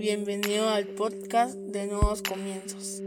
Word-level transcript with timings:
Bienvenido 0.00 0.66
al 0.70 0.86
podcast 0.86 1.56
de 1.58 1.86
Nuevos 1.86 2.22
Comienzos. 2.22 3.02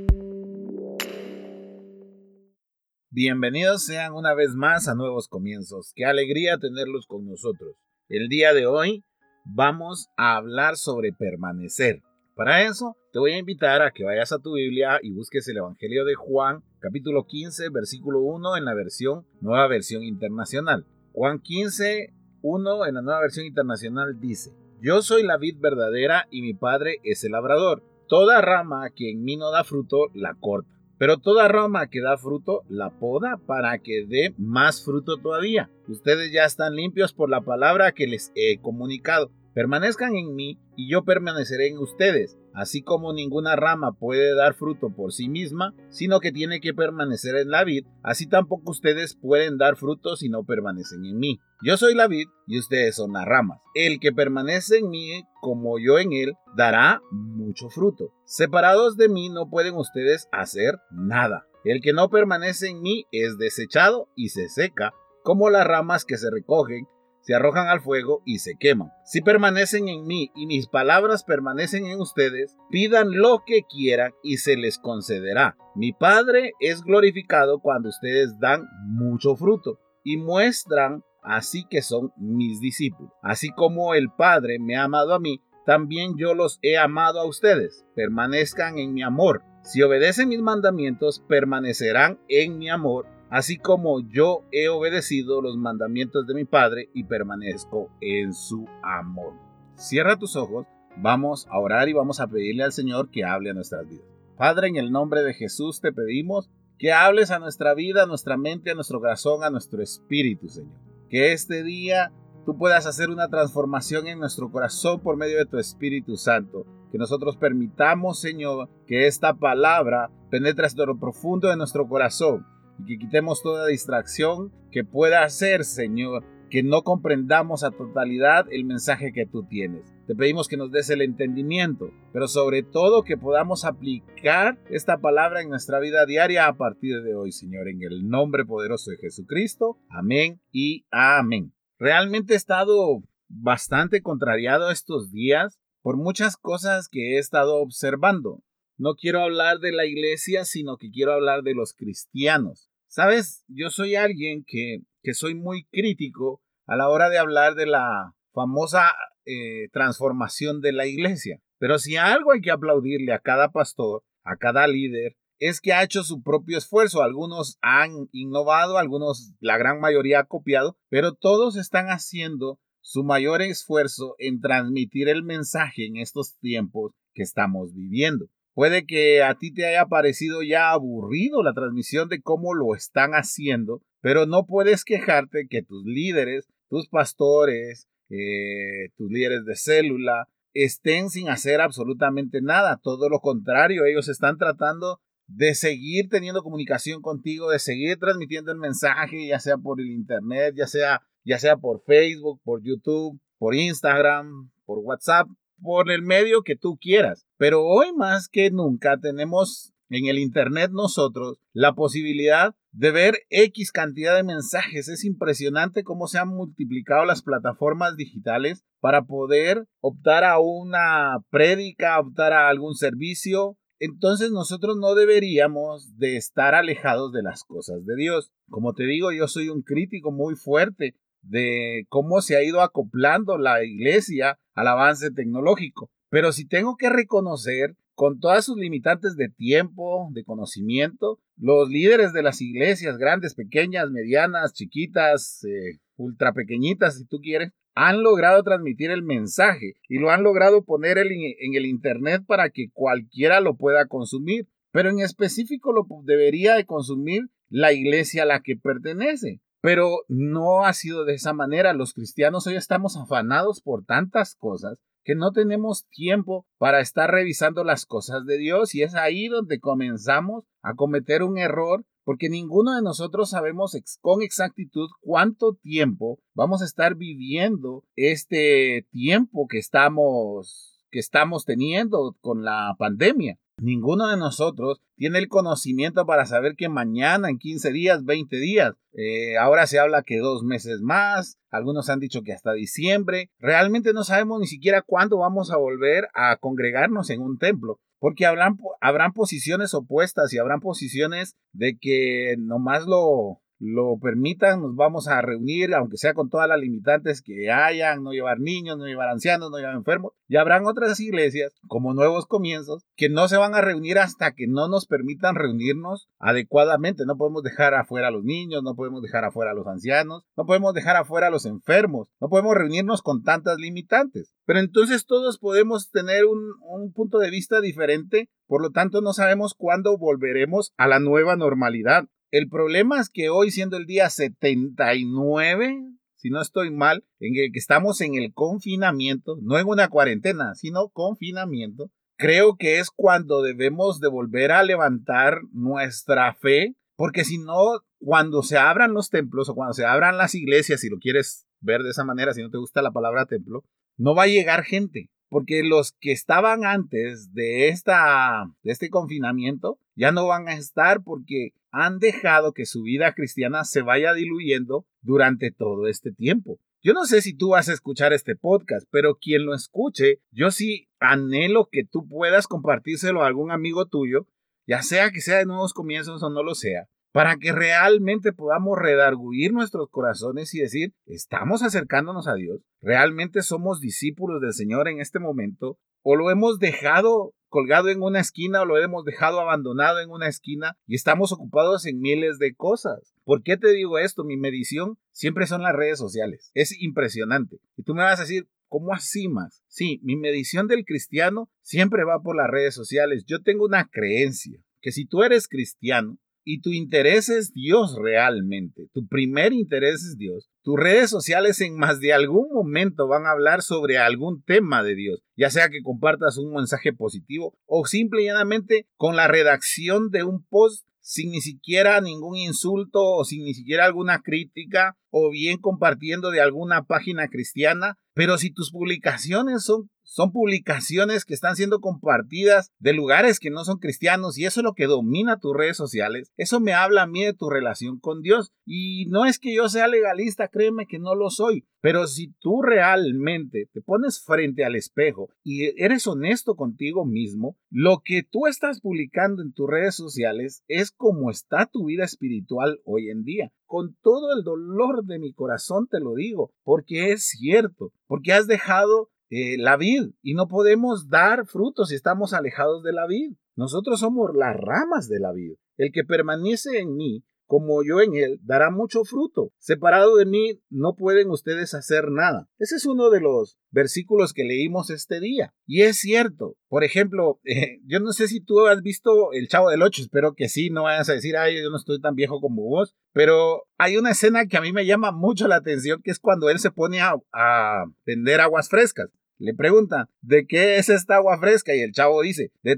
Bienvenidos 3.09 3.83
sean 3.83 4.13
una 4.13 4.35
vez 4.35 4.53
más 4.53 4.87
a 4.87 4.93
Nuevos 4.93 5.27
Comienzos. 5.27 5.91
Qué 5.95 6.05
alegría 6.05 6.59
tenerlos 6.59 7.07
con 7.07 7.25
nosotros. 7.25 7.77
El 8.09 8.29
día 8.29 8.53
de 8.53 8.67
hoy 8.67 9.03
vamos 9.43 10.09
a 10.17 10.35
hablar 10.35 10.75
sobre 10.77 11.13
permanecer. 11.13 12.03
Para 12.35 12.61
eso, 12.61 12.95
te 13.11 13.17
voy 13.17 13.31
a 13.31 13.39
invitar 13.39 13.81
a 13.81 13.89
que 13.89 14.03
vayas 14.03 14.31
a 14.31 14.37
tu 14.37 14.53
Biblia 14.53 14.99
y 15.01 15.13
busques 15.13 15.47
el 15.47 15.57
Evangelio 15.57 16.05
de 16.05 16.13
Juan, 16.13 16.63
capítulo 16.77 17.25
15, 17.25 17.69
versículo 17.69 18.21
1 18.21 18.55
en 18.57 18.65
la 18.65 18.75
versión, 18.75 19.25
nueva 19.41 19.67
versión 19.67 20.03
internacional. 20.03 20.85
Juan 21.11 21.39
15, 21.39 22.13
1 22.43 22.85
en 22.85 22.93
la 22.93 23.01
nueva 23.01 23.21
versión 23.21 23.47
internacional 23.47 24.19
dice, 24.19 24.51
Yo 24.83 25.01
soy 25.01 25.23
la 25.23 25.37
vid 25.37 25.61
verdadera 25.61 26.27
y 26.29 26.41
mi 26.41 26.53
padre 26.53 26.99
es 27.05 27.23
el 27.23 27.31
labrador. 27.31 27.81
Toda 28.09 28.41
rama 28.41 28.89
que 28.89 29.11
en 29.11 29.23
mí 29.23 29.37
no 29.37 29.49
da 29.49 29.63
fruto, 29.63 30.09
la 30.13 30.35
corta. 30.37 30.69
Pero 30.97 31.19
toda 31.19 31.47
rama 31.47 31.87
que 31.87 32.01
da 32.01 32.17
fruto, 32.17 32.63
la 32.67 32.89
poda 32.89 33.39
para 33.47 33.77
que 33.79 34.05
dé 34.05 34.33
más 34.37 34.83
fruto 34.83 35.21
todavía. 35.21 35.69
Ustedes 35.87 36.33
ya 36.33 36.43
están 36.43 36.75
limpios 36.75 37.13
por 37.13 37.29
la 37.29 37.39
palabra 37.39 37.93
que 37.93 38.07
les 38.07 38.33
he 38.35 38.59
comunicado. 38.59 39.31
Permanezcan 39.53 40.15
en 40.15 40.35
mí 40.35 40.59
y 40.75 40.89
yo 40.89 41.03
permaneceré 41.03 41.67
en 41.67 41.77
ustedes, 41.77 42.37
así 42.53 42.81
como 42.81 43.13
ninguna 43.13 43.55
rama 43.55 43.91
puede 43.91 44.35
dar 44.35 44.55
fruto 44.55 44.89
por 44.89 45.13
sí 45.13 45.29
misma, 45.29 45.75
sino 45.89 46.19
que 46.19 46.31
tiene 46.31 46.59
que 46.59 46.73
permanecer 46.73 47.35
en 47.35 47.51
la 47.51 47.63
vid, 47.63 47.85
así 48.01 48.27
tampoco 48.27 48.71
ustedes 48.71 49.15
pueden 49.15 49.59
dar 49.59 49.75
fruto 49.75 50.15
si 50.15 50.29
no 50.29 50.43
permanecen 50.43 51.05
en 51.05 51.19
mí. 51.19 51.39
Yo 51.61 51.77
soy 51.77 51.93
la 51.93 52.07
vid 52.07 52.27
y 52.47 52.57
ustedes 52.57 52.95
son 52.95 53.13
las 53.13 53.25
ramas. 53.25 53.59
El 53.75 53.99
que 53.99 54.11
permanece 54.11 54.79
en 54.79 54.89
mí, 54.89 55.23
como 55.39 55.77
yo 55.77 55.99
en 55.99 56.13
él, 56.13 56.33
dará 56.57 57.01
mucho 57.11 57.69
fruto. 57.69 58.11
Separados 58.25 58.97
de 58.97 59.07
mí 59.07 59.29
no 59.29 59.49
pueden 59.49 59.75
ustedes 59.75 60.27
hacer 60.31 60.79
nada. 60.91 61.45
El 61.63 61.79
que 61.81 61.93
no 61.93 62.09
permanece 62.09 62.69
en 62.69 62.81
mí 62.81 63.05
es 63.11 63.37
desechado 63.37 64.09
y 64.15 64.29
se 64.29 64.49
seca, 64.49 64.93
como 65.23 65.49
las 65.49 65.65
ramas 65.65 66.03
que 66.03 66.17
se 66.17 66.29
recogen 66.29 66.87
se 67.23 67.33
arrojan 67.33 67.67
al 67.67 67.81
fuego 67.81 68.21
y 68.25 68.39
se 68.39 68.55
queman. 68.55 68.91
Si 69.05 69.21
permanecen 69.21 69.87
en 69.87 70.05
mí 70.05 70.31
y 70.35 70.45
mis 70.45 70.67
palabras 70.67 71.23
permanecen 71.23 71.87
en 71.87 71.99
ustedes, 71.99 72.57
pidan 72.69 73.11
lo 73.11 73.43
que 73.45 73.63
quieran 73.63 74.11
y 74.23 74.37
se 74.37 74.57
les 74.57 74.77
concederá. 74.77 75.55
Mi 75.73 75.93
Padre 75.93 76.51
es 76.59 76.81
glorificado 76.81 77.59
cuando 77.59 77.89
ustedes 77.89 78.37
dan 78.39 78.67
mucho 78.85 79.35
fruto 79.35 79.79
y 80.03 80.17
muestran 80.17 81.03
así 81.23 81.65
que 81.69 81.81
son 81.81 82.11
mis 82.17 82.59
discípulos. 82.59 83.11
Así 83.21 83.49
como 83.51 83.93
el 83.93 84.09
Padre 84.11 84.59
me 84.59 84.75
ha 84.75 84.83
amado 84.83 85.13
a 85.13 85.19
mí, 85.19 85.41
también 85.65 86.17
yo 86.17 86.33
los 86.33 86.59
he 86.61 86.77
amado 86.77 87.21
a 87.21 87.25
ustedes. 87.25 87.85
Permanezcan 87.95 88.77
en 88.77 88.93
mi 88.93 89.01
amor. 89.01 89.43
Si 89.63 89.81
obedecen 89.81 90.27
mis 90.27 90.41
mandamientos, 90.41 91.23
permanecerán 91.29 92.19
en 92.27 92.57
mi 92.57 92.69
amor 92.69 93.07
así 93.33 93.57
como 93.57 93.99
yo 93.99 94.43
he 94.51 94.69
obedecido 94.69 95.41
los 95.41 95.57
mandamientos 95.57 96.27
de 96.27 96.35
mi 96.35 96.45
Padre 96.45 96.91
y 96.93 97.05
permanezco 97.05 97.89
en 97.99 98.31
su 98.31 98.67
amor. 98.83 99.33
Cierra 99.75 100.19
tus 100.19 100.35
ojos, 100.35 100.67
vamos 100.97 101.47
a 101.49 101.57
orar 101.57 101.89
y 101.89 101.93
vamos 101.93 102.19
a 102.19 102.27
pedirle 102.27 102.63
al 102.63 102.73
Señor 102.73 103.09
que 103.09 103.25
hable 103.25 103.49
a 103.49 103.55
nuestras 103.55 103.89
vidas. 103.89 104.05
Padre, 104.37 104.67
en 104.67 104.75
el 104.75 104.91
nombre 104.91 105.23
de 105.23 105.33
Jesús 105.33 105.81
te 105.81 105.91
pedimos 105.91 106.51
que 106.77 106.93
hables 106.93 107.31
a 107.31 107.39
nuestra 107.39 107.73
vida, 107.73 108.03
a 108.03 108.05
nuestra 108.05 108.37
mente, 108.37 108.69
a 108.69 108.75
nuestro 108.75 108.99
corazón, 108.99 109.43
a 109.43 109.49
nuestro 109.49 109.81
espíritu, 109.81 110.47
Señor. 110.47 110.77
Que 111.09 111.31
este 111.31 111.63
día 111.63 112.11
tú 112.45 112.55
puedas 112.55 112.85
hacer 112.85 113.09
una 113.09 113.29
transformación 113.29 114.05
en 114.05 114.19
nuestro 114.19 114.51
corazón 114.51 114.99
por 114.99 115.17
medio 115.17 115.39
de 115.39 115.47
tu 115.47 115.57
Espíritu 115.57 116.17
Santo. 116.17 116.67
Que 116.91 116.99
nosotros 116.99 117.37
permitamos, 117.37 118.21
Señor, 118.21 118.69
que 118.85 119.07
esta 119.07 119.33
palabra 119.33 120.11
penetre 120.29 120.67
hasta 120.67 120.85
lo 120.85 120.99
profundo 120.99 121.47
de 121.47 121.57
nuestro 121.57 121.87
corazón 121.87 122.45
y 122.79 122.85
que 122.85 122.97
quitemos 122.97 123.41
toda 123.41 123.67
distracción 123.67 124.51
que 124.71 124.83
pueda 124.83 125.23
hacer, 125.23 125.63
Señor, 125.63 126.23
que 126.49 126.61
no 126.61 126.83
comprendamos 126.83 127.63
a 127.63 127.71
totalidad 127.71 128.45
el 128.51 128.63
mensaje 128.63 129.11
que 129.11 129.25
tú 129.25 129.43
tienes. 129.43 129.91
Te 130.05 130.13
pedimos 130.13 130.47
que 130.47 130.55
nos 130.55 130.69
des 130.69 130.89
el 130.91 131.01
entendimiento, 131.01 131.89
pero 132.11 132.27
sobre 132.27 132.61
todo 132.61 133.03
que 133.03 133.17
podamos 133.17 133.65
aplicar 133.65 134.59
esta 134.69 134.99
palabra 134.99 135.41
en 135.41 135.49
nuestra 135.49 135.79
vida 135.79 136.05
diaria 136.05 136.45
a 136.45 136.55
partir 136.55 137.01
de 137.01 137.15
hoy, 137.15 137.31
Señor, 137.31 137.69
en 137.69 137.81
el 137.81 138.07
nombre 138.07 138.45
poderoso 138.45 138.91
de 138.91 138.97
Jesucristo. 138.97 139.79
Amén 139.89 140.41
y 140.51 140.85
amén. 140.91 141.53
Realmente 141.79 142.33
he 142.33 142.37
estado 142.37 143.01
bastante 143.29 144.03
contrariado 144.03 144.69
estos 144.69 145.11
días 145.11 145.59
por 145.81 145.97
muchas 145.97 146.37
cosas 146.37 146.87
que 146.87 147.15
he 147.15 147.17
estado 147.17 147.55
observando. 147.55 148.43
No 148.77 148.95
quiero 148.95 149.21
hablar 149.21 149.59
de 149.59 149.71
la 149.71 149.85
iglesia, 149.85 150.45
sino 150.45 150.77
que 150.77 150.89
quiero 150.89 151.13
hablar 151.13 151.43
de 151.43 151.53
los 151.53 151.73
cristianos. 151.73 152.69
Sabes, 152.87 153.43
yo 153.47 153.69
soy 153.69 153.95
alguien 153.95 154.43
que, 154.45 154.79
que 155.01 155.13
soy 155.13 155.35
muy 155.35 155.65
crítico 155.65 156.41
a 156.65 156.75
la 156.75 156.89
hora 156.89 157.09
de 157.09 157.17
hablar 157.17 157.55
de 157.55 157.65
la 157.65 158.13
famosa 158.33 158.91
eh, 159.25 159.69
transformación 159.71 160.61
de 160.61 160.73
la 160.73 160.85
iglesia. 160.85 161.39
Pero 161.57 161.79
si 161.79 161.95
algo 161.95 162.33
hay 162.33 162.41
que 162.41 162.51
aplaudirle 162.51 163.13
a 163.13 163.19
cada 163.19 163.51
pastor, 163.51 164.03
a 164.23 164.35
cada 164.37 164.67
líder, 164.67 165.15
es 165.39 165.61
que 165.61 165.73
ha 165.73 165.83
hecho 165.83 166.03
su 166.03 166.21
propio 166.21 166.57
esfuerzo. 166.57 167.03
Algunos 167.03 167.57
han 167.61 168.09
innovado, 168.11 168.77
algunos, 168.77 169.33
la 169.39 169.57
gran 169.57 169.79
mayoría 169.79 170.21
ha 170.21 170.25
copiado, 170.25 170.77
pero 170.89 171.13
todos 171.13 171.55
están 171.55 171.87
haciendo 171.87 172.59
su 172.81 173.03
mayor 173.03 173.41
esfuerzo 173.41 174.15
en 174.19 174.41
transmitir 174.41 175.07
el 175.07 175.23
mensaje 175.23 175.85
en 175.85 175.97
estos 175.97 176.37
tiempos 176.39 176.91
que 177.13 177.23
estamos 177.23 177.73
viviendo. 177.73 178.27
Puede 178.53 178.85
que 178.85 179.23
a 179.23 179.35
ti 179.35 179.51
te 179.51 179.65
haya 179.65 179.87
parecido 179.87 180.43
ya 180.43 180.71
aburrido 180.71 181.41
la 181.41 181.53
transmisión 181.53 182.07
de 182.07 182.21
cómo 182.21 182.53
lo 182.53 182.75
están 182.75 183.11
haciendo, 183.13 183.81
pero 184.01 184.25
no 184.25 184.45
puedes 184.45 184.85
quejarte 184.85 185.47
que 185.49 185.63
tus 185.63 185.83
líderes, 185.85 186.47
tus 186.69 186.87
pastores, 186.87 187.87
eh, 188.09 188.89
tus 188.95 189.09
líderes 189.09 189.45
de 189.45 189.55
célula, 189.55 190.27
estén 190.53 191.09
sin 191.09 191.29
hacer 191.29 191.61
absolutamente 191.61 192.41
nada. 192.41 192.79
Todo 192.81 193.09
lo 193.09 193.19
contrario, 193.19 193.85
ellos 193.85 194.07
están 194.07 194.37
tratando 194.37 195.01
de 195.25 195.55
seguir 195.55 196.09
teniendo 196.09 196.43
comunicación 196.43 197.01
contigo, 197.01 197.49
de 197.49 197.57
seguir 197.57 197.97
transmitiendo 197.97 198.51
el 198.51 198.59
mensaje, 198.59 199.27
ya 199.27 199.39
sea 199.39 199.57
por 199.57 199.81
el 199.81 199.89
internet, 199.89 200.53
ya 200.55 200.67
sea, 200.67 201.01
ya 201.23 201.39
sea 201.39 201.57
por 201.57 201.81
Facebook, 201.85 202.39
por 202.43 202.61
YouTube, 202.61 203.19
por 203.39 203.55
Instagram, 203.55 204.51
por 204.65 204.79
WhatsApp, 204.79 205.27
por 205.61 205.91
el 205.91 206.01
medio 206.01 206.43
que 206.43 206.55
tú 206.55 206.77
quieras. 206.79 207.25
Pero 207.37 207.63
hoy 207.63 207.93
más 207.93 208.27
que 208.29 208.51
nunca 208.51 208.97
tenemos 208.99 209.73
en 209.89 210.07
el 210.07 210.17
Internet 210.17 210.71
nosotros 210.71 211.39
la 211.53 211.73
posibilidad 211.73 212.55
de 212.71 212.91
ver 212.91 213.15
X 213.29 213.71
cantidad 213.71 214.15
de 214.15 214.23
mensajes. 214.23 214.87
Es 214.87 215.05
impresionante 215.05 215.83
cómo 215.83 216.07
se 216.07 216.17
han 216.17 216.29
multiplicado 216.29 217.05
las 217.05 217.21
plataformas 217.21 217.95
digitales 217.95 218.63
para 218.79 219.05
poder 219.05 219.67
optar 219.81 220.23
a 220.23 220.39
una 220.39 221.23
prédica, 221.29 221.99
optar 221.99 222.33
a 222.33 222.49
algún 222.49 222.75
servicio. 222.75 223.57
Entonces 223.79 224.31
nosotros 224.31 224.77
no 224.77 224.95
deberíamos 224.95 225.97
de 225.97 226.17
estar 226.17 226.55
alejados 226.55 227.11
de 227.11 227.21
las 227.21 227.43
cosas 227.43 227.85
de 227.85 227.95
Dios. 227.95 228.31
Como 228.49 228.73
te 228.73 228.85
digo, 228.85 229.11
yo 229.11 229.27
soy 229.27 229.49
un 229.49 229.61
crítico 229.61 230.11
muy 230.11 230.35
fuerte 230.35 230.95
de 231.23 231.85
cómo 231.89 232.21
se 232.21 232.35
ha 232.35 232.43
ido 232.43 232.61
acoplando 232.61 233.37
la 233.37 233.63
iglesia 233.63 234.37
al 234.53 234.67
avance 234.67 235.11
tecnológico. 235.11 235.89
Pero 236.09 236.31
si 236.31 236.45
tengo 236.45 236.77
que 236.77 236.89
reconocer, 236.89 237.75
con 237.95 238.19
todas 238.19 238.45
sus 238.45 238.57
limitantes 238.57 239.15
de 239.15 239.29
tiempo, 239.29 240.09
de 240.13 240.23
conocimiento, 240.23 241.19
los 241.37 241.69
líderes 241.69 242.13
de 242.13 242.23
las 242.23 242.41
iglesias, 242.41 242.97
grandes, 242.97 243.35
pequeñas, 243.35 243.89
medianas, 243.91 244.53
chiquitas, 244.53 245.43
eh, 245.43 245.79
ultra 245.95 246.33
pequeñitas, 246.33 246.97
si 246.97 247.05
tú 247.05 247.19
quieres, 247.19 247.51
han 247.75 248.03
logrado 248.03 248.43
transmitir 248.43 248.91
el 248.91 249.03
mensaje 249.03 249.73
y 249.87 249.97
lo 249.97 250.11
han 250.11 250.23
logrado 250.23 250.63
poner 250.63 250.97
en 250.97 251.55
el 251.55 251.65
Internet 251.65 252.23
para 252.27 252.49
que 252.49 252.69
cualquiera 252.71 253.41
lo 253.41 253.55
pueda 253.55 253.87
consumir. 253.87 254.47
Pero 254.71 254.89
en 254.89 254.99
específico 254.99 255.71
lo 255.71 255.85
debería 256.03 256.55
de 256.55 256.65
consumir 256.65 257.29
la 257.49 257.73
iglesia 257.73 258.23
a 258.23 258.25
la 258.25 258.41
que 258.41 258.55
pertenece. 258.55 259.39
Pero 259.63 259.99
no 260.09 260.65
ha 260.65 260.73
sido 260.73 261.05
de 261.05 261.13
esa 261.13 261.31
manera. 261.31 261.71
Los 261.71 261.93
cristianos 261.93 262.45
hoy 262.47 262.57
estamos 262.57 262.97
afanados 262.97 263.61
por 263.61 263.85
tantas 263.85 264.35
cosas 264.35 264.77
que 265.05 265.15
no 265.15 265.31
tenemos 265.31 265.87
tiempo 265.87 266.45
para 266.57 266.81
estar 266.81 267.09
revisando 267.09 267.63
las 267.63 267.85
cosas 267.85 268.25
de 268.25 268.37
Dios 268.37 268.75
y 268.75 268.83
es 268.83 268.93
ahí 268.93 269.29
donde 269.29 269.61
comenzamos 269.61 270.43
a 270.61 270.75
cometer 270.75 271.23
un 271.23 271.37
error 271.37 271.85
porque 272.03 272.27
ninguno 272.29 272.75
de 272.75 272.81
nosotros 272.81 273.29
sabemos 273.29 273.77
con 274.01 274.21
exactitud 274.21 274.89
cuánto 274.99 275.53
tiempo 275.53 276.19
vamos 276.33 276.61
a 276.61 276.65
estar 276.65 276.95
viviendo 276.95 277.85
este 277.95 278.85
tiempo 278.91 279.47
que 279.47 279.59
estamos 279.59 280.83
que 280.91 280.99
estamos 280.99 281.45
teniendo 281.45 282.17
con 282.19 282.43
la 282.43 282.75
pandemia. 282.77 283.39
Ninguno 283.63 284.09
de 284.09 284.17
nosotros 284.17 284.81
tiene 284.97 285.19
el 285.19 285.29
conocimiento 285.29 286.05
para 286.05 286.25
saber 286.25 286.55
que 286.57 286.67
mañana, 286.67 287.29
en 287.29 287.37
15 287.37 287.71
días, 287.71 288.03
20 288.03 288.35
días, 288.35 288.73
eh, 288.91 289.37
ahora 289.37 289.67
se 289.67 289.79
habla 289.79 290.03
que 290.03 290.17
dos 290.17 290.43
meses 290.43 290.81
más, 290.81 291.37
algunos 291.49 291.89
han 291.89 292.01
dicho 292.01 292.23
que 292.23 292.33
hasta 292.33 292.51
diciembre, 292.51 293.29
realmente 293.39 293.93
no 293.93 294.03
sabemos 294.03 294.41
ni 294.41 294.47
siquiera 294.47 294.81
cuándo 294.81 295.19
vamos 295.19 295.49
a 295.49 295.55
volver 295.55 296.09
a 296.13 296.35
congregarnos 296.35 297.09
en 297.09 297.21
un 297.21 297.37
templo 297.37 297.79
porque 297.99 298.25
habrán, 298.25 298.57
habrán 298.81 299.13
posiciones 299.13 299.73
opuestas 299.73 300.33
y 300.33 300.37
habrán 300.37 300.59
posiciones 300.59 301.37
de 301.53 301.77
que 301.79 302.35
nomás 302.37 302.85
lo, 302.85 303.42
lo 303.63 303.97
permitan, 303.97 304.61
nos 304.61 304.75
vamos 304.75 305.07
a 305.07 305.21
reunir, 305.21 305.73
aunque 305.73 305.97
sea 305.97 306.13
con 306.13 306.29
todas 306.29 306.49
las 306.49 306.59
limitantes 306.59 307.21
que 307.21 307.49
hayan, 307.49 308.03
no 308.03 308.11
llevar 308.11 308.39
niños, 308.39 308.77
no 308.77 308.85
llevar 308.85 309.09
ancianos, 309.09 309.49
no 309.49 309.57
llevar 309.57 309.75
enfermos. 309.75 310.13
Y 310.27 310.35
habrán 310.35 310.65
otras 310.65 310.99
iglesias, 310.99 311.53
como 311.67 311.93
nuevos 311.93 312.25
comienzos, 312.25 312.83
que 312.95 313.07
no 313.09 313.27
se 313.29 313.37
van 313.37 313.55
a 313.55 313.61
reunir 313.61 313.99
hasta 313.99 314.33
que 314.33 314.47
no 314.47 314.67
nos 314.67 314.85
permitan 314.85 315.35
reunirnos 315.35 316.09
adecuadamente. 316.19 317.05
No 317.05 317.15
podemos 317.15 317.41
dejar 317.41 317.73
afuera 317.73 318.09
a 318.09 318.11
los 318.11 318.23
niños, 318.23 318.63
no 318.63 318.75
podemos 318.75 319.01
dejar 319.01 319.23
afuera 319.23 319.51
a 319.51 319.55
los 319.55 319.67
ancianos, 319.67 320.25
no 320.35 320.45
podemos 320.45 320.73
dejar 320.73 320.97
afuera 320.97 321.27
a 321.27 321.31
los 321.31 321.45
enfermos, 321.45 322.09
no 322.19 322.27
podemos 322.27 322.55
reunirnos 322.55 323.01
con 323.01 323.23
tantas 323.23 323.57
limitantes. 323.59 324.33
Pero 324.45 324.59
entonces 324.59 325.05
todos 325.05 325.39
podemos 325.39 325.89
tener 325.89 326.25
un, 326.25 326.39
un 326.67 326.91
punto 326.91 327.19
de 327.19 327.29
vista 327.29 327.61
diferente, 327.61 328.29
por 328.45 328.61
lo 328.61 328.71
tanto 328.71 329.01
no 329.01 329.13
sabemos 329.13 329.53
cuándo 329.57 329.97
volveremos 329.97 330.73
a 330.77 330.87
la 330.87 330.99
nueva 330.99 331.37
normalidad. 331.37 332.05
El 332.33 332.49
problema 332.49 332.99
es 332.99 333.09
que 333.09 333.29
hoy, 333.29 333.51
siendo 333.51 333.77
el 333.77 333.85
día 333.85 334.09
79, 334.09 335.77
si 336.15 336.31
no 336.31 336.41
estoy 336.41 336.71
mal, 336.71 337.05
en 337.19 337.35
el 337.35 337.51
que 337.51 337.59
estamos 337.59 338.01
en 338.01 338.15
el 338.15 338.33
confinamiento, 338.33 339.37
no 339.39 339.59
en 339.59 339.67
una 339.67 339.87
cuarentena, 339.87 340.55
sino 340.55 340.89
confinamiento, 340.89 341.91
creo 342.17 342.55
que 342.57 342.79
es 342.79 342.89
cuando 342.89 343.43
debemos 343.43 343.99
de 343.99 344.07
volver 344.07 344.51
a 344.51 344.63
levantar 344.63 345.41
nuestra 345.51 346.33
fe, 346.33 346.73
porque 346.95 347.23
si 347.23 347.37
no, 347.37 347.81
cuando 347.99 348.41
se 348.41 348.57
abran 348.57 348.95
los 348.95 349.11
templos 349.11 349.47
o 349.49 349.53
cuando 349.53 349.75
se 349.75 349.85
abran 349.85 350.17
las 350.17 350.33
iglesias, 350.33 350.81
si 350.81 350.89
lo 350.89 350.97
quieres 350.97 351.45
ver 351.59 351.83
de 351.83 351.91
esa 351.91 352.03
manera, 352.03 352.33
si 352.33 352.41
no 352.41 352.49
te 352.49 352.57
gusta 352.57 352.81
la 352.81 352.89
palabra 352.89 353.27
templo, 353.27 353.63
no 353.95 354.15
va 354.15 354.23
a 354.23 354.27
llegar 354.27 354.63
gente 354.63 355.11
porque 355.33 355.63
los 355.63 355.93
que 355.93 356.11
estaban 356.11 356.63
antes 356.63 357.33
de, 357.33 357.69
esta, 357.69 358.45
de 358.61 358.71
este 358.71 358.91
confinamiento 358.91 359.79
ya 359.95 360.11
no 360.11 360.27
van 360.27 360.47
a 360.47 360.53
estar 360.53 361.01
porque 361.01 361.53
han 361.71 361.97
dejado 361.97 362.53
que 362.53 362.67
su 362.67 362.83
vida 362.83 363.15
cristiana 363.15 363.63
se 363.63 363.81
vaya 363.81 364.13
diluyendo 364.13 364.85
durante 365.01 365.49
todo 365.49 365.87
este 365.87 366.11
tiempo. 366.11 366.59
Yo 366.83 366.93
no 366.93 367.05
sé 367.05 367.23
si 367.23 367.33
tú 367.33 367.49
vas 367.49 367.67
a 367.67 367.73
escuchar 367.73 368.13
este 368.13 368.35
podcast, 368.35 368.87
pero 368.91 369.15
quien 369.15 369.47
lo 369.47 369.55
escuche, 369.55 370.19
yo 370.29 370.51
sí 370.51 370.87
anhelo 370.99 371.67
que 371.71 371.83
tú 371.83 372.07
puedas 372.07 372.45
compartírselo 372.45 373.23
a 373.23 373.27
algún 373.27 373.49
amigo 373.49 373.87
tuyo, 373.87 374.27
ya 374.67 374.83
sea 374.83 375.09
que 375.09 375.19
sea 375.19 375.39
de 375.39 375.47
nuevos 375.47 375.73
comienzos 375.73 376.21
o 376.21 376.29
no 376.29 376.43
lo 376.43 376.53
sea, 376.53 376.89
para 377.13 377.37
que 377.37 377.53
realmente 377.53 378.33
podamos 378.33 378.77
redarguir 378.77 379.53
nuestros 379.53 379.87
corazones 379.89 380.53
y 380.53 380.59
decir, 380.59 380.93
estamos 381.05 381.63
acercándonos 381.63 382.27
a 382.27 382.33
Dios, 382.33 382.59
realmente 382.81 383.43
somos 383.43 383.79
discípulos 383.79 384.41
del 384.41 384.53
Señor 384.53 384.89
en 384.89 384.99
este 384.99 385.19
momento, 385.19 385.77
o 386.01 386.15
lo 386.17 386.31
hemos 386.31 386.59
dejado 386.59 387.33
colgado 387.47 387.89
en 387.89 388.01
una 388.01 388.19
esquina 388.19 388.63
o 388.63 388.65
lo 388.65 388.79
hemos 388.79 389.05
dejado 389.05 389.39
abandonado 389.39 389.99
en 389.99 390.09
una 390.09 390.27
esquina 390.27 390.75
y 390.87 390.95
estamos 390.95 391.31
ocupados 391.31 391.85
en 391.85 391.99
miles 391.99 392.39
de 392.39 392.55
cosas. 392.55 393.13
¿Por 393.23 393.43
qué 393.43 393.57
te 393.57 393.71
digo 393.71 393.99
esto? 393.99 394.23
Mi 394.23 394.35
medición 394.35 394.97
siempre 395.11 395.45
son 395.45 395.61
las 395.61 395.75
redes 395.75 395.99
sociales. 395.99 396.49
Es 396.55 396.75
impresionante. 396.81 397.57
Y 397.77 397.83
tú 397.83 397.93
me 397.93 398.01
vas 398.01 398.19
a 398.19 398.23
decir, 398.23 398.47
¿Cómo 398.73 398.91
así 398.91 399.27
más? 399.27 399.61
Sí, 399.67 399.99
mi 400.01 400.15
medición 400.15 400.65
del 400.65 400.83
cristiano 400.83 401.47
siempre 401.61 402.05
va 402.05 402.23
por 402.23 402.35
las 402.35 402.49
redes 402.49 402.73
sociales. 402.73 403.23
Yo 403.27 403.43
tengo 403.43 403.65
una 403.65 403.87
creencia 403.87 404.57
que 404.81 404.91
si 404.91 405.05
tú 405.05 405.21
eres 405.21 405.47
cristiano, 405.47 406.17
y 406.43 406.61
tu 406.61 406.71
interés 406.71 407.29
es 407.29 407.53
Dios 407.53 407.95
realmente, 408.01 408.87
tu 408.93 409.07
primer 409.07 409.53
interés 409.53 410.03
es 410.03 410.17
Dios, 410.17 410.49
tus 410.61 410.77
redes 410.77 411.09
sociales 411.09 411.61
en 411.61 411.77
más 411.77 411.99
de 411.99 412.13
algún 412.13 412.49
momento 412.51 413.07
van 413.07 413.25
a 413.25 413.31
hablar 413.31 413.61
sobre 413.61 413.97
algún 413.97 414.43
tema 414.43 414.83
de 414.83 414.95
Dios, 414.95 415.23
ya 415.35 415.49
sea 415.49 415.69
que 415.69 415.81
compartas 415.81 416.37
un 416.37 416.53
mensaje 416.53 416.93
positivo 416.93 417.57
o 417.65 417.85
simple 417.85 418.23
y 418.23 418.25
llanamente 418.25 418.87
con 418.95 419.15
la 419.15 419.27
redacción 419.27 420.09
de 420.09 420.23
un 420.23 420.45
post 420.45 420.85
sin 421.03 421.31
ni 421.31 421.41
siquiera 421.41 421.99
ningún 421.99 422.37
insulto 422.37 423.03
o 423.03 423.25
sin 423.25 423.43
ni 423.43 423.53
siquiera 423.53 423.85
alguna 423.85 424.21
crítica 424.21 424.97
o 425.09 425.29
bien 425.29 425.57
compartiendo 425.59 426.31
de 426.31 426.39
alguna 426.39 426.85
página 426.85 427.27
cristiana, 427.27 427.97
pero 428.13 428.37
si 428.37 428.51
tus 428.51 428.71
publicaciones 428.71 429.63
son 429.63 429.89
son 430.13 430.31
publicaciones 430.31 431.25
que 431.25 431.33
están 431.33 431.55
siendo 431.55 431.81
compartidas 431.81 432.71
de 432.77 432.93
lugares 432.93 433.39
que 433.39 433.49
no 433.49 433.65
son 433.65 433.79
cristianos 433.79 434.37
y 434.37 434.45
eso 434.45 434.59
es 434.59 434.63
lo 434.63 434.73
que 434.73 434.85
domina 434.85 435.39
tus 435.39 435.57
redes 435.57 435.75
sociales. 435.75 436.31
Eso 436.37 436.59
me 436.59 436.73
habla 436.73 437.01
a 437.01 437.07
mí 437.07 437.23
de 437.23 437.33
tu 437.33 437.49
relación 437.49 437.99
con 437.99 438.21
Dios. 438.21 438.51
Y 438.63 439.07
no 439.07 439.25
es 439.25 439.39
que 439.39 439.55
yo 439.55 439.69
sea 439.69 439.87
legalista, 439.87 440.49
créeme 440.49 440.85
que 440.85 440.99
no 440.99 441.15
lo 441.15 441.31
soy. 441.31 441.65
Pero 441.81 442.05
si 442.05 442.31
tú 442.39 442.61
realmente 442.61 443.67
te 443.73 443.81
pones 443.81 444.23
frente 444.23 444.63
al 444.63 444.75
espejo 444.75 445.29
y 445.43 445.63
eres 445.83 446.05
honesto 446.05 446.55
contigo 446.55 447.05
mismo, 447.05 447.57
lo 447.71 448.03
que 448.05 448.21
tú 448.21 448.45
estás 448.45 448.81
publicando 448.81 449.41
en 449.41 449.51
tus 449.51 449.67
redes 449.67 449.95
sociales 449.95 450.63
es 450.67 450.91
como 450.91 451.31
está 451.31 451.65
tu 451.65 451.85
vida 451.85 452.05
espiritual 452.05 452.79
hoy 452.85 453.09
en 453.09 453.23
día. 453.23 453.51
Con 453.65 453.97
todo 454.03 454.37
el 454.37 454.43
dolor 454.43 455.05
de 455.05 455.17
mi 455.17 455.33
corazón 455.33 455.87
te 455.89 455.99
lo 455.99 456.13
digo, 456.13 456.51
porque 456.63 457.11
es 457.11 457.25
cierto, 457.27 457.91
porque 458.05 458.31
has 458.31 458.45
dejado 458.45 459.09
eh, 459.35 459.57
la 459.57 459.77
vid 459.77 460.11
y 460.21 460.35
no 460.35 460.47
podemos 460.47 461.09
dar 461.09 461.47
frutos 461.47 461.89
si 461.89 461.95
estamos 461.95 462.33
alejados 462.33 462.83
de 462.83 462.93
la 462.93 463.07
vid. 463.07 463.33
Nosotros 463.55 463.99
somos 463.99 464.29
las 464.35 464.55
ramas 464.55 465.09
de 465.09 465.19
la 465.19 465.31
vid. 465.31 465.53
El 465.75 465.91
que 465.91 466.03
permanece 466.03 466.77
en 466.77 466.95
mí, 466.95 467.23
como 467.47 467.83
yo 467.83 467.99
en 468.01 468.13
él, 468.13 468.39
dará 468.43 468.69
mucho 468.69 469.03
fruto. 469.03 469.51
Separado 469.57 470.17
de 470.17 470.27
mí, 470.27 470.61
no 470.69 470.95
pueden 470.95 471.31
ustedes 471.31 471.73
hacer 471.73 472.11
nada. 472.11 472.47
Ese 472.59 472.75
es 472.75 472.85
uno 472.85 473.09
de 473.09 473.21
los 473.21 473.57
versículos 473.71 474.33
que 474.33 474.43
leímos 474.43 474.91
este 474.91 475.19
día. 475.19 475.51
Y 475.65 475.81
es 475.81 475.97
cierto. 475.97 476.55
Por 476.67 476.83
ejemplo, 476.83 477.39
eh, 477.43 477.79
yo 477.87 477.99
no 478.01 478.11
sé 478.11 478.27
si 478.27 478.39
tú 478.39 478.67
has 478.67 478.83
visto 478.83 479.31
El 479.33 479.47
Chavo 479.47 479.71
del 479.71 479.81
Ocho, 479.81 480.03
espero 480.03 480.35
que 480.35 480.47
sí, 480.47 480.69
no 480.69 480.83
vayas 480.83 481.09
a 481.09 481.13
decir, 481.13 481.37
ay, 481.37 481.59
yo 481.59 481.71
no 481.71 481.77
estoy 481.77 481.99
tan 481.99 482.13
viejo 482.13 482.39
como 482.39 482.61
vos, 482.61 482.95
pero 483.13 483.63
hay 483.79 483.97
una 483.97 484.11
escena 484.11 484.45
que 484.45 484.57
a 484.57 484.61
mí 484.61 484.71
me 484.73 484.85
llama 484.85 485.11
mucho 485.11 485.47
la 485.47 485.55
atención, 485.55 486.01
que 486.03 486.11
es 486.11 486.19
cuando 486.19 486.51
él 486.51 486.59
se 486.59 486.69
pone 486.69 487.01
a, 487.01 487.15
a 487.33 487.85
vender 488.05 488.39
aguas 488.39 488.69
frescas. 488.69 489.09
Le 489.37 489.53
preguntan, 489.53 490.07
¿de 490.21 490.45
qué 490.45 490.77
es 490.77 490.89
esta 490.89 491.15
agua 491.15 491.37
fresca? 491.39 491.75
Y 491.75 491.81
el 491.81 491.91
chavo 491.91 492.21
dice, 492.21 492.51
de, 492.61 492.77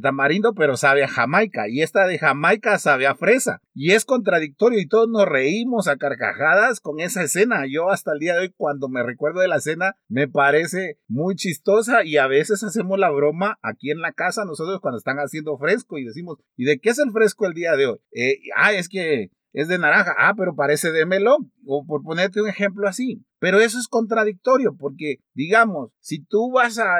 tamarindo, 0.00 0.54
pero 0.54 0.76
sabe 0.76 1.04
a 1.04 1.08
Jamaica. 1.08 1.68
Y 1.68 1.82
esta 1.82 2.06
de 2.06 2.18
Jamaica 2.18 2.78
sabe 2.78 3.06
a 3.06 3.14
fresa. 3.14 3.60
Y 3.74 3.92
es 3.92 4.04
contradictorio 4.04 4.78
y 4.78 4.88
todos 4.88 5.08
nos 5.08 5.26
reímos 5.26 5.88
a 5.88 5.96
carcajadas 5.96 6.80
con 6.80 7.00
esa 7.00 7.22
escena. 7.22 7.64
Yo 7.68 7.90
hasta 7.90 8.12
el 8.12 8.18
día 8.18 8.34
de 8.34 8.40
hoy, 8.40 8.54
cuando 8.56 8.88
me 8.88 9.02
recuerdo 9.02 9.40
de 9.40 9.48
la 9.48 9.56
escena, 9.56 9.96
me 10.08 10.28
parece 10.28 10.98
muy 11.08 11.36
chistosa 11.36 12.04
y 12.04 12.16
a 12.16 12.26
veces 12.26 12.62
hacemos 12.62 12.98
la 12.98 13.10
broma 13.10 13.58
aquí 13.62 13.90
en 13.90 14.00
la 14.00 14.12
casa 14.12 14.44
nosotros 14.44 14.80
cuando 14.80 14.98
están 14.98 15.18
haciendo 15.18 15.56
fresco 15.58 15.98
y 15.98 16.04
decimos, 16.04 16.38
¿y 16.56 16.64
de 16.64 16.78
qué 16.78 16.90
es 16.90 16.98
el 16.98 17.12
fresco 17.12 17.46
el 17.46 17.54
día 17.54 17.76
de 17.76 17.86
hoy? 17.86 17.98
Eh, 18.12 18.38
ah, 18.56 18.72
es 18.72 18.88
que 18.88 19.30
es 19.54 19.68
de 19.68 19.78
naranja, 19.78 20.14
ah, 20.18 20.34
pero 20.36 20.56
parece 20.56 20.90
de 20.90 21.06
melón, 21.06 21.52
o 21.64 21.86
por 21.86 22.02
ponerte 22.02 22.42
un 22.42 22.48
ejemplo 22.48 22.88
así. 22.88 23.24
Pero 23.38 23.60
eso 23.60 23.78
es 23.78 23.86
contradictorio, 23.86 24.76
porque 24.76 25.18
digamos, 25.32 25.92
si 26.00 26.24
tú 26.24 26.50
vas 26.50 26.78
a 26.78 26.96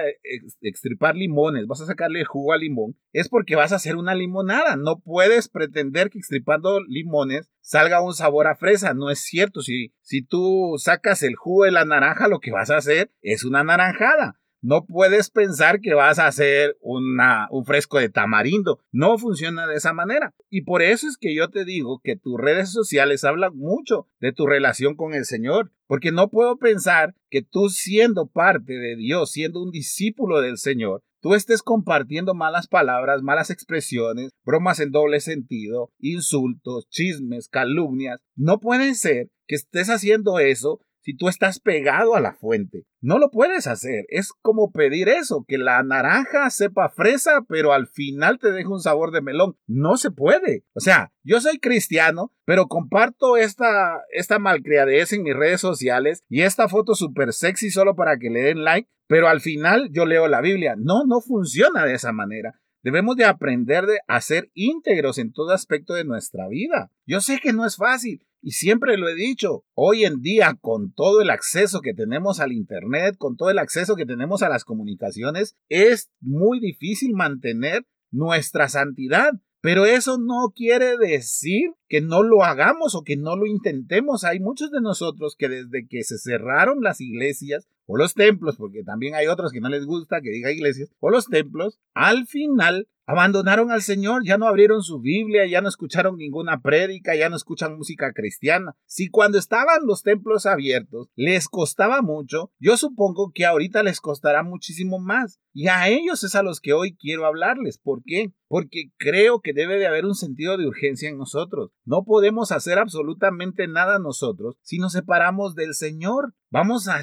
extripar 0.61 1.17
limones, 1.17 1.67
vas 1.67 1.81
a 1.81 1.87
sacarle 1.87 2.25
jugo 2.25 2.53
al 2.53 2.61
limón, 2.61 2.97
es 3.13 3.29
porque 3.29 3.57
vas 3.57 3.73
a 3.73 3.77
hacer 3.77 3.97
una 3.97 4.15
limonada. 4.15 4.77
No 4.77 5.01
puedes 5.01 5.49
pretender 5.49 6.11
que 6.11 6.19
extripando 6.19 6.81
limones 6.85 7.51
salga 7.61 8.01
un 8.01 8.15
sabor 8.15 8.47
a 8.47 8.55
fresa, 8.55 8.95
no 8.95 9.11
es 9.11 9.19
cierto. 9.19 9.61
Si, 9.61 9.93
si 10.01 10.23
tú 10.23 10.77
sacas 10.79 11.25
el 11.25 11.35
jugo 11.35 11.65
de 11.65 11.73
la 11.73 11.85
naranja, 11.85 12.29
lo 12.29 12.39
que 12.39 12.53
vas 12.53 12.71
a 12.71 12.77
hacer 12.77 13.11
es 13.21 13.45
una 13.45 13.65
naranjada. 13.65 14.39
No 14.67 14.87
puedes 14.87 15.29
pensar 15.29 15.83
que 15.83 15.93
vas 15.93 16.19
a 16.19 16.27
hacer 16.27 16.79
una, 16.81 17.49
un 17.51 17.67
fresco 17.67 17.99
de 17.99 18.09
tamarindo. 18.09 18.81
No 18.93 19.19
funciona 19.19 19.67
de 19.67 19.75
esa 19.75 19.93
manera. 19.93 20.33
Y 20.49 20.63
por 20.63 20.81
eso 20.81 21.07
es 21.07 21.19
que 21.19 21.35
yo 21.35 21.51
te 21.51 21.67
digo 21.67 22.01
que 22.03 22.17
tus 22.17 22.41
redes 22.41 22.73
sociales 22.73 23.25
hablan 23.25 23.55
mucho 23.55 24.09
de 24.21 24.33
tu 24.33 24.47
relación 24.47 24.97
con 24.97 25.13
el 25.13 25.27
Señor. 25.27 25.71
Porque 25.87 26.13
no 26.13 26.31
puedo 26.31 26.57
pensar 26.57 27.15
que 27.29 27.43
tú 27.43 27.69
siendo 27.69 28.27
parte 28.27 28.73
de 28.73 28.97
Dios, 28.97 29.33
siendo 29.33 29.63
un 29.63 29.71
discípulo 29.71 30.41
del 30.41 30.57
Señor, 30.57 31.03
tú 31.21 31.35
estés 31.35 31.63
compartiendo 31.63 32.33
malas 32.33 32.67
palabras, 32.67 33.21
malas 33.21 33.51
expresiones, 33.51 34.31
bromas 34.47 34.81
en 34.81 34.93
doble 34.93 35.21
sentido, 35.21 35.91
insultos, 35.99 36.89
chismes, 36.89 37.49
calumnias. 37.49 38.23
No 38.35 38.61
puede 38.61 38.95
ser 38.95 39.29
que 39.47 39.57
estés 39.57 39.91
haciendo 39.91 40.39
eso 40.39 40.81
si 41.05 41.15
tú 41.15 41.29
estás 41.29 41.61
pegado 41.61 42.15
a 42.15 42.21
la 42.21 42.33
fuente. 42.33 42.87
No 43.03 43.19
lo 43.19 43.31
puedes 43.31 43.67
hacer. 43.67 44.07
Es 44.09 44.33
como 44.41 44.73
pedir 44.73 45.11
eso, 45.11 45.45
que 45.47 45.59
la 45.59 45.83
naranja 45.83 46.49
sepa 46.49 46.89
fresa, 46.89 47.45
pero 47.47 47.75
al 47.75 47.87
final 47.87 48.39
te 48.39 48.51
deje 48.51 48.69
un 48.69 48.81
sabor 48.81 49.11
de 49.11 49.21
melón. 49.21 49.59
No 49.67 49.99
se 49.99 50.11
puede. 50.11 50.65
O 50.73 50.81
sea, 50.81 51.13
yo 51.23 51.43
soy 51.43 51.59
cristiano, 51.59 52.33
pero 52.47 52.69
comparto 52.69 53.37
esta, 53.37 54.01
esta 54.13 54.39
malcriadez 54.39 55.13
en 55.13 55.25
mis 55.25 55.37
redes 55.37 55.61
sociales 55.61 56.25
y 56.31 56.41
esta 56.41 56.69
foto 56.69 56.95
súper 56.95 57.35
sexy 57.35 57.71
solo 57.71 57.95
para 57.95 58.19
que 58.19 58.31
le 58.31 58.41
den 58.41 58.65
like, 58.65 58.89
pero 59.07 59.29
al 59.29 59.43
final 59.43 59.91
yo 59.93 60.07
leo 60.07 60.27
la 60.27 60.41
Biblia. 60.41 60.75
No, 60.79 61.05
no 61.05 61.21
funciona 61.21 61.85
de 61.85 61.95
esa 61.95 62.13
manera. 62.13 62.59
Debemos 62.83 63.17
de 63.17 63.27
aprender 63.27 63.85
a 64.09 64.21
ser 64.23 64.51
íntegros 64.55 65.19
en 65.19 65.33
todo 65.33 65.53
aspecto 65.53 65.93
de 65.93 66.05
nuestra 66.05 66.49
vida. 66.49 66.91
Yo 67.07 67.21
sé 67.21 67.41
que 67.41 67.53
no 67.53 67.67
es 67.67 67.77
fácil 67.77 68.27
y 68.45 68.53
siempre 68.53 68.99
lo 68.99 69.09
he 69.09 69.15
dicho. 69.15 69.65
Hoy 69.73 70.05
en 70.05 70.21
día, 70.21 70.59
con 70.61 70.93
todo 70.93 71.23
el 71.23 71.31
acceso 71.31 71.81
que 71.81 71.95
tenemos 71.95 72.41
al 72.41 72.53
Internet, 72.53 73.17
con 73.17 73.37
todo 73.37 73.49
el 73.49 73.59
acceso 73.59 73.97
que 73.97 74.05
tenemos 74.05 74.43
a 74.43 74.51
las 74.51 74.65
comunicaciones, 74.65 75.57
es 75.71 76.11
muy 76.21 76.61
difícil 76.61 77.15
mantener 77.15 77.87
nuestra 78.11 78.69
santidad. 78.69 79.33
Pero 79.63 79.87
eso 79.87 80.19
no 80.19 80.53
quiere 80.55 80.99
decir 80.99 81.71
que 81.89 82.03
no 82.03 82.23
lo 82.23 82.45
hagamos 82.45 82.95
o 82.95 83.03
que 83.03 83.17
no 83.17 83.35
lo 83.35 83.47
intentemos. 83.47 84.25
Hay 84.25 84.41
muchos 84.41 84.71
de 84.71 84.83
nosotros 84.83 85.37
que 85.39 85.49
desde 85.49 85.87
que 85.89 86.05
se 86.05 86.19
cerraron 86.19 86.83
las 86.83 87.01
iglesias 87.01 87.67
o 87.87 87.97
los 87.97 88.15
templos, 88.15 88.57
porque 88.57 88.83
también 88.83 89.15
hay 89.15 89.27
otros 89.27 89.53
que 89.53 89.61
no 89.61 89.69
les 89.69 89.87
gusta 89.87 90.21
que 90.21 90.31
diga 90.31 90.53
iglesias, 90.53 90.91
o 91.01 91.11
los 91.11 91.27
templos, 91.27 91.81
al 91.95 92.27
final 92.27 92.89
abandonaron 93.07 93.71
al 93.71 93.83
Señor, 93.83 94.25
ya 94.25 94.39
no 94.39 94.47
abrieron 94.47 94.83
su 94.83 95.01
Biblia, 95.01 95.47
ya 95.47 95.61
no 95.61 95.69
escucharon 95.69 96.17
ninguna 96.17 96.61
prédica, 96.61 97.15
ya 97.15 97.29
no 97.29 97.37
escuchan 97.37 97.77
música 97.77 98.13
cristiana. 98.13 98.75
Si 98.87 99.09
cuando 99.09 99.39
estaban 99.39 99.81
los 99.85 100.03
templos 100.03 100.47
abiertos 100.47 101.09
les 101.15 101.49
costaba 101.49 102.03
mucho, 102.03 102.51
yo 102.59 102.77
supongo 102.77 103.31
que 103.35 103.45
ahorita 103.45 103.83
les 103.83 104.01
costará 104.01 104.43
muchísimo 104.43 104.99
más. 104.99 105.39
Y 105.53 105.69
a 105.69 105.89
ellos 105.89 106.25
es 106.25 106.35
a 106.35 106.43
los 106.43 106.61
que 106.61 106.73
hoy 106.73 106.97
quiero 106.97 107.27
hablarles. 107.27 107.79
¿Por 107.79 108.03
qué? 108.05 108.33
Porque 108.49 108.91
creo 108.97 109.41
que 109.41 109.53
debe 109.53 109.79
de 109.79 109.87
haber 109.87 110.05
un 110.05 110.15
sentido 110.15 110.57
de 110.57 110.67
urgencia 110.67 111.09
en 111.09 111.19
nosotros. 111.19 111.71
No 111.85 112.05
podemos 112.05 112.51
hacer 112.51 112.79
absolutamente 112.79 113.69
nada 113.69 113.99
nosotros 113.99 114.57
si 114.63 114.79
nos 114.79 114.93
separamos 114.93 115.55
del 115.55 115.75
Señor. 115.75 116.35
Vamos 116.51 116.89
a 116.89 116.99